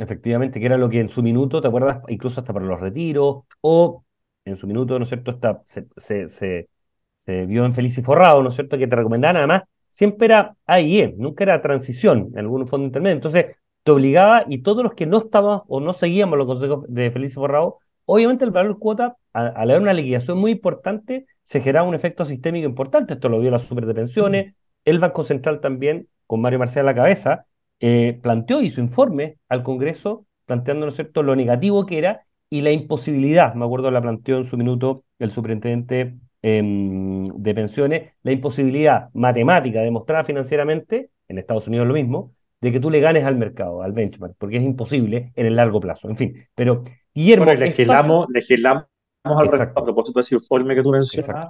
Efectivamente, 0.01 0.59
que 0.59 0.65
era 0.65 0.79
lo 0.79 0.89
que 0.89 0.99
en 0.99 1.09
su 1.09 1.21
minuto, 1.21 1.61
¿te 1.61 1.67
acuerdas? 1.67 2.01
Incluso 2.07 2.39
hasta 2.39 2.53
para 2.53 2.65
los 2.65 2.79
retiros, 2.79 3.43
o 3.61 4.03
en 4.45 4.57
su 4.57 4.65
minuto, 4.65 4.97
¿no 4.97 5.03
es 5.03 5.09
cierto? 5.09 5.39
se, 5.63 5.85
se, 5.97 6.67
se, 7.15 7.45
vio 7.45 7.65
en 7.65 7.73
Feliz 7.73 7.99
y 7.99 8.01
Forrado, 8.01 8.41
¿no 8.41 8.49
es 8.49 8.55
cierto? 8.55 8.79
Que 8.79 8.87
te 8.87 8.95
recomendaban, 8.95 9.37
además, 9.37 9.63
siempre 9.87 10.25
era 10.25 10.55
A 10.65 10.81
y 10.81 11.01
E, 11.01 11.13
nunca 11.17 11.43
era 11.43 11.61
transición 11.61 12.31
en 12.33 12.39
algún 12.39 12.65
fondo 12.65 12.87
intermedio. 12.87 13.13
Entonces, 13.13 13.57
te 13.83 13.91
obligaba 13.91 14.43
y 14.47 14.63
todos 14.63 14.81
los 14.83 14.95
que 14.95 15.05
no 15.05 15.19
estaban 15.19 15.61
o 15.67 15.79
no 15.79 15.93
seguíamos 15.93 16.35
los 16.35 16.47
consejos 16.47 16.83
de 16.87 17.11
Feliz 17.11 17.33
y 17.33 17.35
Forrado, 17.35 17.77
obviamente 18.05 18.43
el 18.43 18.51
valor 18.51 18.79
cuota, 18.79 19.17
al 19.33 19.69
haber 19.69 19.81
una 19.83 19.93
liquidación 19.93 20.39
muy 20.39 20.51
importante, 20.53 21.27
se 21.43 21.61
generaba 21.61 21.87
un 21.87 21.93
efecto 21.93 22.25
sistémico 22.25 22.65
importante. 22.67 23.13
Esto 23.13 23.29
lo 23.29 23.39
vio 23.39 23.51
la 23.51 23.59
super 23.59 23.85
de 23.85 23.93
pensiones, 23.93 24.55
el 24.83 24.97
Banco 24.97 25.21
Central 25.21 25.61
también, 25.61 26.07
con 26.25 26.41
Mario 26.41 26.57
Marcial 26.57 26.87
a 26.87 26.91
la 26.91 26.95
cabeza, 26.95 27.45
eh, 27.81 28.17
planteó 28.21 28.61
y 28.61 28.69
su 28.69 28.79
informe 28.79 29.37
al 29.49 29.63
Congreso 29.63 30.25
planteando, 30.45 30.85
¿no 30.85 30.89
es 30.89 30.95
cierto?, 30.95 31.23
lo 31.23 31.35
negativo 31.35 31.85
que 31.85 31.97
era 31.97 32.25
y 32.49 32.61
la 32.61 32.71
imposibilidad, 32.71 33.55
me 33.55 33.65
acuerdo 33.65 33.89
la 33.89 34.01
planteó 34.01 34.37
en 34.37 34.45
su 34.45 34.57
minuto 34.57 35.03
el 35.17 35.31
superintendente 35.31 36.15
em, 36.41 37.25
de 37.25 37.55
pensiones, 37.55 38.11
la 38.23 38.31
imposibilidad 38.33 39.09
matemática 39.13 39.81
demostrada 39.81 40.23
financieramente, 40.23 41.09
en 41.27 41.37
Estados 41.37 41.67
Unidos 41.67 41.87
lo 41.87 41.93
mismo, 41.93 42.33
de 42.59 42.71
que 42.71 42.79
tú 42.79 42.91
le 42.91 42.99
ganes 42.99 43.23
al 43.23 43.35
mercado, 43.35 43.81
al 43.81 43.93
benchmark, 43.93 44.35
porque 44.37 44.57
es 44.57 44.63
imposible 44.63 45.31
en 45.35 45.45
el 45.47 45.55
largo 45.55 45.79
plazo. 45.79 46.09
En 46.09 46.15
fin, 46.15 46.45
pero 46.53 46.83
Guillermo... 47.15 47.45
legislamos, 47.45 48.27
legislamos 48.29 48.85
al 49.23 49.47
respecto 49.47 49.79
a 49.79 49.83
propósito 49.83 50.19
de 50.19 50.21
ese 50.21 50.35
informe 50.35 50.75
que 50.75 50.83
tú 50.83 50.91
mencionas, 50.91 51.47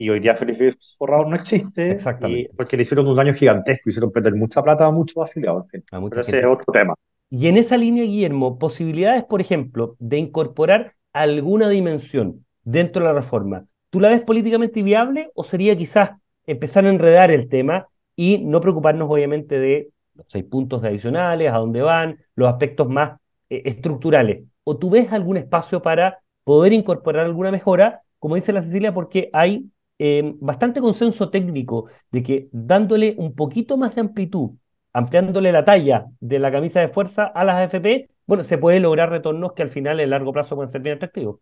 y 0.00 0.08
hoy 0.08 0.18
día 0.18 0.34
Felipe 0.34 0.74
Forrado 0.96 1.26
no 1.26 1.36
existe. 1.36 1.90
Exactamente. 1.90 2.50
porque 2.56 2.74
le 2.74 2.84
hicieron 2.84 3.06
un 3.06 3.14
daño 3.14 3.34
gigantesco, 3.34 3.90
hicieron 3.90 4.10
perder 4.10 4.34
mucha 4.34 4.62
plata 4.62 4.86
a 4.86 4.90
muchos 4.90 5.22
afiliados. 5.22 5.66
Pero 5.70 6.20
ese 6.22 6.38
es 6.38 6.46
otro 6.46 6.72
tema. 6.72 6.94
Y 7.28 7.48
en 7.48 7.58
esa 7.58 7.76
línea, 7.76 8.04
Guillermo, 8.04 8.58
posibilidades, 8.58 9.24
por 9.24 9.42
ejemplo, 9.42 9.96
de 9.98 10.16
incorporar 10.16 10.94
alguna 11.12 11.68
dimensión 11.68 12.46
dentro 12.64 13.02
de 13.02 13.12
la 13.12 13.20
reforma, 13.20 13.66
¿tú 13.90 14.00
la 14.00 14.08
ves 14.08 14.22
políticamente 14.22 14.82
viable 14.82 15.30
o 15.34 15.44
sería 15.44 15.76
quizás 15.76 16.12
empezar 16.46 16.86
a 16.86 16.88
enredar 16.88 17.30
el 17.30 17.50
tema 17.50 17.86
y 18.16 18.38
no 18.38 18.62
preocuparnos, 18.62 19.06
obviamente, 19.10 19.60
de 19.60 19.90
los 20.14 20.24
seis 20.30 20.44
puntos 20.46 20.82
adicionales, 20.82 21.52
a 21.52 21.58
dónde 21.58 21.82
van, 21.82 22.18
los 22.36 22.48
aspectos 22.48 22.88
más 22.88 23.20
eh, 23.50 23.62
estructurales? 23.66 24.44
¿O 24.64 24.78
tú 24.78 24.88
ves 24.88 25.12
algún 25.12 25.36
espacio 25.36 25.82
para 25.82 26.20
poder 26.42 26.72
incorporar 26.72 27.26
alguna 27.26 27.50
mejora, 27.50 28.00
como 28.18 28.36
dice 28.36 28.54
la 28.54 28.62
Cecilia, 28.62 28.94
porque 28.94 29.28
hay 29.34 29.66
Em, 30.02 30.36
bastante 30.40 30.80
consenso 30.80 31.28
técnico 31.30 31.88
de 32.10 32.22
que 32.22 32.48
dándole 32.52 33.14
un 33.18 33.34
poquito 33.34 33.76
más 33.76 33.94
de 33.94 34.00
amplitud, 34.00 34.52
ampliándole 34.94 35.52
la 35.52 35.62
talla 35.66 36.06
de 36.20 36.38
la 36.38 36.50
camisa 36.50 36.80
de 36.80 36.88
fuerza 36.88 37.24
a 37.26 37.44
las 37.44 37.56
AFP, 37.56 38.08
bueno, 38.26 38.42
se 38.42 38.56
puede 38.56 38.80
lograr 38.80 39.10
retornos 39.10 39.52
que 39.52 39.62
al 39.62 39.68
final 39.68 40.00
en 40.00 40.08
largo 40.10 40.32
plazo 40.32 40.56
pueden 40.56 40.70
ser 40.70 40.80
bien 40.80 40.96
atractivos. 40.96 41.40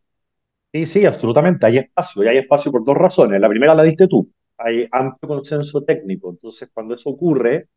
Sí, 0.73 0.87
sí, 0.87 1.07
absolutamente. 1.07 1.67
Hay 1.67 1.79
espacio, 1.79 2.25
y 2.25 2.29
hay 2.29 2.39
espacio 2.39 2.73
por 2.73 2.85
dos 2.85 2.97
razones. 2.97 3.41
La 3.41 3.49
primera 3.49 3.75
la 3.77 3.83
diste 3.85 4.09
tú. 4.09 4.29
Hay 4.59 4.87
amplio 4.91 5.29
consenso 5.29 5.83
técnico. 5.85 6.31
Entonces, 6.31 6.69
cuando 6.75 6.95
eso 6.97 7.11
ocurre, 7.11 7.69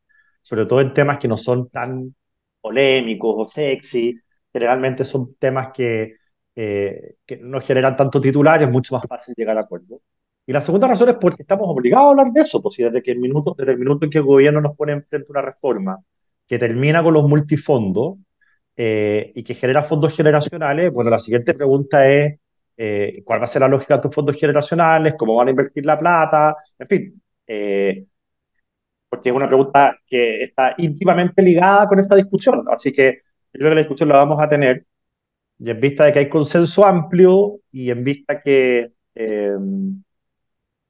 sobre 0.42 0.66
todo 0.66 0.82
en 0.82 0.94
temas 0.94 1.20
que 1.20 1.28
no 1.28 1.38
son 1.38 1.70
tan 1.70 2.14
polémicos 2.60 3.36
o 3.38 3.48
sexy, 3.48 4.20
generalmente 4.52 5.04
son 5.06 5.36
temas 5.36 5.70
que, 5.72 6.16
eh, 6.56 7.16
que 7.26 7.38
no 7.38 7.62
generan 7.62 7.96
tanto 7.96 8.20
titular, 8.20 8.62
es 8.64 8.70
mucho 8.70 8.96
más 8.96 9.06
fácil 9.08 9.36
llegar 9.38 9.58
a 9.58 9.62
acuerdo. 9.62 10.02
Y 10.46 10.54
la 10.54 10.62
segunda 10.62 10.88
razón 10.88 11.10
es 11.10 11.16
porque 11.16 11.44
estamos 11.44 11.68
obligados 11.70 12.08
a 12.08 12.10
hablar 12.10 12.32
de 12.34 12.42
eso, 12.42 12.62
pues 12.62 12.76
desde, 12.78 13.02
que 13.02 13.12
el 13.12 13.20
minuto, 13.20 13.56
desde 13.58 13.74
el 13.74 13.78
minuto 13.78 14.06
en 14.06 14.12
que 14.12 14.18
el 14.18 14.24
gobierno 14.24 14.62
nos 14.62 14.76
pone 14.76 14.94
enfrente 14.94 15.32
una 15.32 15.42
reforma 15.42 16.00
que 16.48 16.60
termina 16.60 17.04
con 17.04 17.14
los 17.14 17.24
multifondos 17.28 18.18
eh, 18.76 19.32
y 19.36 19.44
que 19.44 19.56
genera 19.56 19.84
fondos 19.84 20.16
generacionales, 20.16 20.92
bueno, 20.92 21.10
la 21.10 21.20
siguiente 21.20 21.54
pregunta 21.54 22.08
es 22.08 22.40
eh, 22.78 23.22
cuál 23.24 23.40
va 23.42 23.46
a 23.46 23.48
ser 23.48 23.62
la 23.62 23.68
lógica 23.68 23.96
de 23.96 23.98
estos 24.00 24.16
fondos 24.16 24.36
generacionales, 24.38 25.14
cómo 25.18 25.36
van 25.36 25.48
a 25.50 25.52
invertir 25.52 25.86
la 25.86 25.98
plata, 26.00 26.56
en 26.80 26.88
fin, 26.88 27.22
eh, 27.48 28.06
porque 29.10 29.30
es 29.30 29.36
una 29.36 29.48
pregunta 29.48 29.98
que 30.08 30.44
está 30.44 30.74
íntimamente 30.78 31.42
ligada 31.42 31.88
con 31.88 32.00
esta 32.00 32.16
discusión, 32.16 32.66
así 32.72 32.92
que 32.94 33.22
yo 33.54 33.60
creo 33.60 33.70
que 33.70 33.76
la 33.76 33.82
discusión 33.82 34.10
la 34.10 34.18
vamos 34.18 34.42
a 34.42 34.50
tener, 34.50 34.86
y 35.60 35.70
en 35.70 35.80
vista 35.80 36.06
de 36.06 36.14
que 36.14 36.20
hay 36.20 36.30
consenso 36.30 36.86
amplio 36.86 37.60
y 37.72 37.92
en 37.92 38.04
vista 38.04 38.42
que 38.42 38.92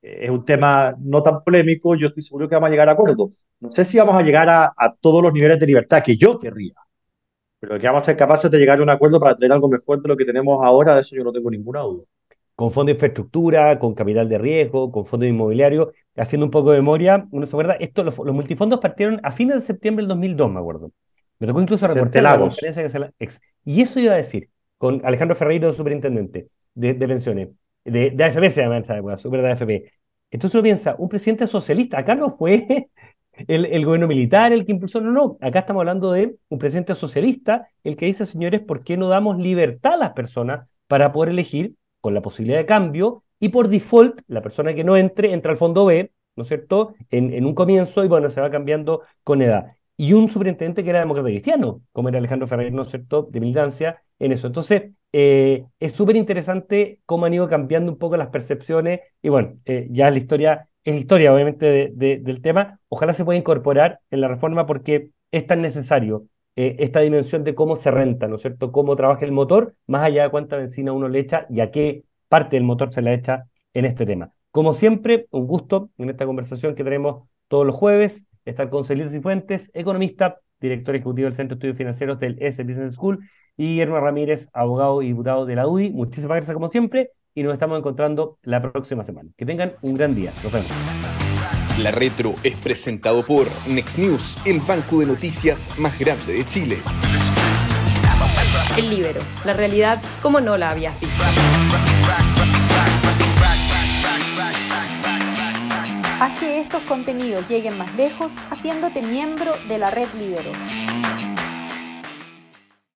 es 0.02 0.30
un 0.30 0.44
tema 0.44 0.96
no 1.00 1.22
tan 1.22 1.44
polémico, 1.44 1.96
yo 1.96 2.08
estoy 2.08 2.24
seguro 2.24 2.50
que 2.50 2.56
vamos 2.56 2.68
a 2.68 2.72
llegar 2.72 2.90
a 2.90 2.94
acuerdo. 2.94 3.30
No 3.60 3.72
sé 3.72 3.86
si 3.86 4.00
vamos 4.00 4.16
a 4.16 4.24
llegar 4.24 4.50
a, 4.50 4.74
todos 5.00 5.22
los 5.22 5.32
niveles 5.32 5.60
de 5.60 5.68
libertad 5.68 6.04
que 6.04 6.18
yo 6.18 6.40
querría, 6.40 6.74
pero 7.60 7.80
que 7.80 7.86
vamos 7.86 8.02
a 8.02 8.06
ser 8.06 8.18
capaces 8.18 8.50
de 8.50 8.58
llegar 8.58 8.80
a 8.80 8.84
un 8.84 8.90
acuerdo 8.90 9.20
para 9.20 9.36
tener 9.36 9.52
algo 9.52 9.70
mejor 9.70 10.02
de 10.02 10.08
lo 10.08 10.18
que 10.18 10.26
tenemos 10.26 10.66
ahora, 10.66 10.96
de 10.96 11.02
eso 11.02 11.16
yo 11.16 11.24
no 11.24 11.32
tengo 11.32 11.52
ninguna 11.52 11.82
duda. 11.82 12.04
Con 12.56 12.72
fondo 12.72 12.90
de 12.90 12.94
infraestructura, 12.94 13.78
con 13.78 13.94
capital 13.94 14.28
de 14.28 14.38
riesgo, 14.38 14.92
con 14.92 15.06
fondo 15.06 15.26
inmobiliario, 15.26 15.94
haciendo 16.16 16.46
un 16.46 16.52
poco 16.52 16.72
de 16.72 16.80
memoria, 16.80 17.28
uno 17.32 17.46
se 17.46 17.56
acuerda, 17.56 17.74
esto, 17.74 18.04
los, 18.04 18.18
multifondos 18.18 18.80
partieron 18.80 19.20
a 19.24 19.32
fines 19.32 19.56
de 19.56 19.62
septiembre 19.62 20.04
del 20.04 20.10
2002, 20.10 20.52
me 20.52 20.60
acuerdo. 20.60 20.92
Me 21.38 21.48
tocó 21.48 21.62
incluso 21.62 21.88
reportar 21.88 22.24
la 22.24 22.40
conferencia 22.40 22.84
que 22.84 22.90
se 22.90 23.00
la. 23.00 23.12
Y 23.64 23.82
eso 23.82 24.00
iba 24.00 24.14
a 24.14 24.18
decir, 24.18 24.50
con 24.78 25.02
Alejandro 25.06 25.36
Ferreiro, 25.36 25.72
superintendente 25.72 26.50
de, 26.74 26.94
de 26.94 27.08
pensiones 27.08 27.50
de, 27.84 28.12
de 28.12 28.24
AFP 28.24 28.52
se 28.52 28.62
llama 28.62 29.18
super 29.18 29.42
de 29.42 29.52
AFP. 29.52 29.92
Entonces 30.32 30.56
uno 30.56 30.64
piensa, 30.64 30.96
un 30.98 31.10
presidente 31.10 31.46
socialista, 31.48 32.00
acá 32.00 32.16
no 32.16 32.36
fue 32.38 32.90
el, 33.48 33.66
el, 33.66 33.86
gobierno 33.86 34.08
militar 34.08 34.54
el 34.54 34.66
que 34.66 34.72
impulsó, 34.72 35.02
no, 35.02 35.12
no, 35.12 35.38
acá 35.42 35.60
estamos 35.60 35.82
hablando 35.82 36.12
de 36.14 36.36
un 36.50 36.58
presidente 36.60 36.96
socialista, 36.96 37.68
el 37.84 37.96
que 37.98 38.06
dice, 38.06 38.26
señores, 38.26 38.62
¿por 38.62 38.84
qué 38.84 38.98
no 38.98 39.10
damos 39.10 39.38
libertad 39.38 39.94
a 39.94 39.98
las 39.98 40.14
personas 40.14 40.68
para 40.88 41.12
poder 41.12 41.32
elegir 41.32 41.76
con 42.00 42.14
la 42.14 42.22
posibilidad 42.22 42.60
de 42.60 42.66
cambio 42.66 43.24
y 43.40 43.50
por 43.50 43.68
default 43.68 44.22
la 44.28 44.42
persona 44.42 44.74
que 44.74 44.84
no 44.84 44.98
entre 44.98 45.34
entra 45.34 45.52
al 45.52 45.58
fondo 45.58 45.86
B, 45.86 46.12
¿no 46.36 46.44
es 46.44 46.48
cierto?, 46.48 46.96
en, 47.10 47.34
en 47.34 47.46
un 47.46 47.54
comienzo 47.54 48.04
y 48.04 48.08
bueno, 48.08 48.30
se 48.30 48.42
va 48.42 48.50
cambiando 48.52 49.02
con 49.24 49.42
edad. 49.42 49.74
Y 49.98 50.14
un 50.14 50.30
superintendente 50.30 50.84
que 50.84 50.90
era 50.90 51.00
demócrata 51.00 51.30
cristiano, 51.30 51.82
como 51.92 52.10
era 52.10 52.18
Alejandro 52.20 52.48
Ferrer, 52.48 52.72
¿no 52.74 52.84
es 52.84 52.90
cierto?, 52.90 53.28
de 53.30 53.40
militancia 53.40 54.02
en 54.20 54.32
eso. 54.32 54.48
Entonces, 54.48 54.92
eh, 55.14 55.66
es 55.80 55.94
súper 55.94 56.16
interesante 56.16 57.00
cómo 57.06 57.26
han 57.26 57.34
ido 57.34 57.50
cambiando 57.50 57.92
un 57.92 57.98
poco 57.98 58.18
las 58.18 58.30
percepciones 58.30 59.02
y 59.22 59.30
bueno, 59.30 59.58
eh, 59.66 59.88
ya 59.92 60.10
la 60.10 60.18
historia, 60.18 60.70
es 60.84 60.96
historia 60.96 61.34
obviamente 61.34 61.92
del 61.96 62.42
tema, 62.42 62.80
ojalá 62.90 63.14
se 63.14 63.26
pueda 63.26 63.38
incorporar 63.38 64.00
en 64.10 64.22
la 64.22 64.28
reforma 64.28 64.66
porque 64.66 65.10
es 65.32 65.48
tan 65.48 65.62
necesario 65.62 66.28
eh, 66.56 66.76
esta 66.80 67.00
dimensión 67.02 67.44
de 67.44 67.56
cómo 67.56 67.76
se 67.76 67.92
renta, 67.92 68.28
¿no 68.28 68.36
es 68.36 68.42
cierto? 68.42 68.72
Cómo 68.72 68.96
trabaja 68.96 69.26
el 69.26 69.32
motor, 69.32 69.76
más 69.88 70.04
allá 70.04 70.24
de 70.24 70.30
cuánta 70.30 70.58
benzina 70.58 70.94
uno 70.94 71.08
le 71.08 71.20
echa 71.20 71.46
y 71.50 71.62
a 71.62 71.72
qué 71.72 72.04
parte 72.28 72.56
del 72.58 72.64
motor 72.64 72.94
se 72.94 73.02
le 73.02 73.14
echa 73.14 73.46
en 73.74 73.86
este 73.86 74.06
tema. 74.06 74.32
Como 74.52 74.74
siempre, 74.74 75.28
un 75.32 75.48
gusto 75.48 75.90
en 75.98 76.10
esta 76.10 76.26
conversación 76.26 76.76
que 76.76 76.84
tenemos 76.84 77.24
todos 77.48 77.66
los 77.66 77.76
jueves, 77.76 78.26
estar 78.46 78.70
con 78.70 78.84
Celina 78.84 79.10
Cifuentes, 79.10 79.72
economista, 79.74 80.40
director 80.60 80.96
ejecutivo 80.96 81.26
del 81.26 81.34
Centro 81.36 81.56
de 81.56 81.60
Estudios 81.60 81.78
Financieros 81.78 82.20
del 82.20 82.38
S 82.42 82.64
Business 82.64 82.96
School, 82.96 83.20
y 83.62 83.68
Guillermo 83.68 84.00
Ramírez, 84.00 84.50
abogado 84.54 85.04
y 85.04 85.10
diputado 85.10 85.46
de 85.46 85.56
la 85.56 85.68
UDI. 85.68 85.92
Muchísimas 85.92 86.38
gracias 86.38 86.56
como 86.56 86.68
siempre 86.68 87.12
y 87.36 87.44
nos 87.44 87.54
estamos 87.54 87.78
encontrando 87.78 88.40
la 88.42 88.60
próxima 88.60 89.04
semana. 89.04 89.30
Que 89.38 89.46
tengan 89.46 89.74
un 89.84 89.94
gran 89.94 90.16
día. 90.16 90.34
Nos 90.44 90.52
vemos. 90.52 90.72
La 91.78 91.92
Retro 91.92 92.34
es 92.42 92.58
presentado 92.58 93.22
por 93.22 93.46
Next 93.68 94.00
News, 94.00 94.40
el 94.48 94.62
banco 94.62 95.02
de 95.02 95.06
noticias 95.06 95.70
más 95.78 95.98
grande 96.00 96.34
de 96.34 96.48
Chile. 96.48 96.78
El 98.76 98.90
Libero, 98.90 99.22
la 99.46 99.54
realidad 99.54 100.02
como 100.24 100.42
no 100.42 100.58
la 100.58 100.72
habías 100.72 101.00
visto. 101.00 101.24
Haz 106.20 106.40
que 106.40 106.60
estos 106.60 106.82
contenidos 106.84 107.48
lleguen 107.48 107.78
más 107.78 107.94
lejos 107.96 108.34
haciéndote 108.50 109.04
miembro 109.04 109.52
de 109.68 109.78
la 109.78 109.92
red 109.92 110.08
Libero. 110.18 110.52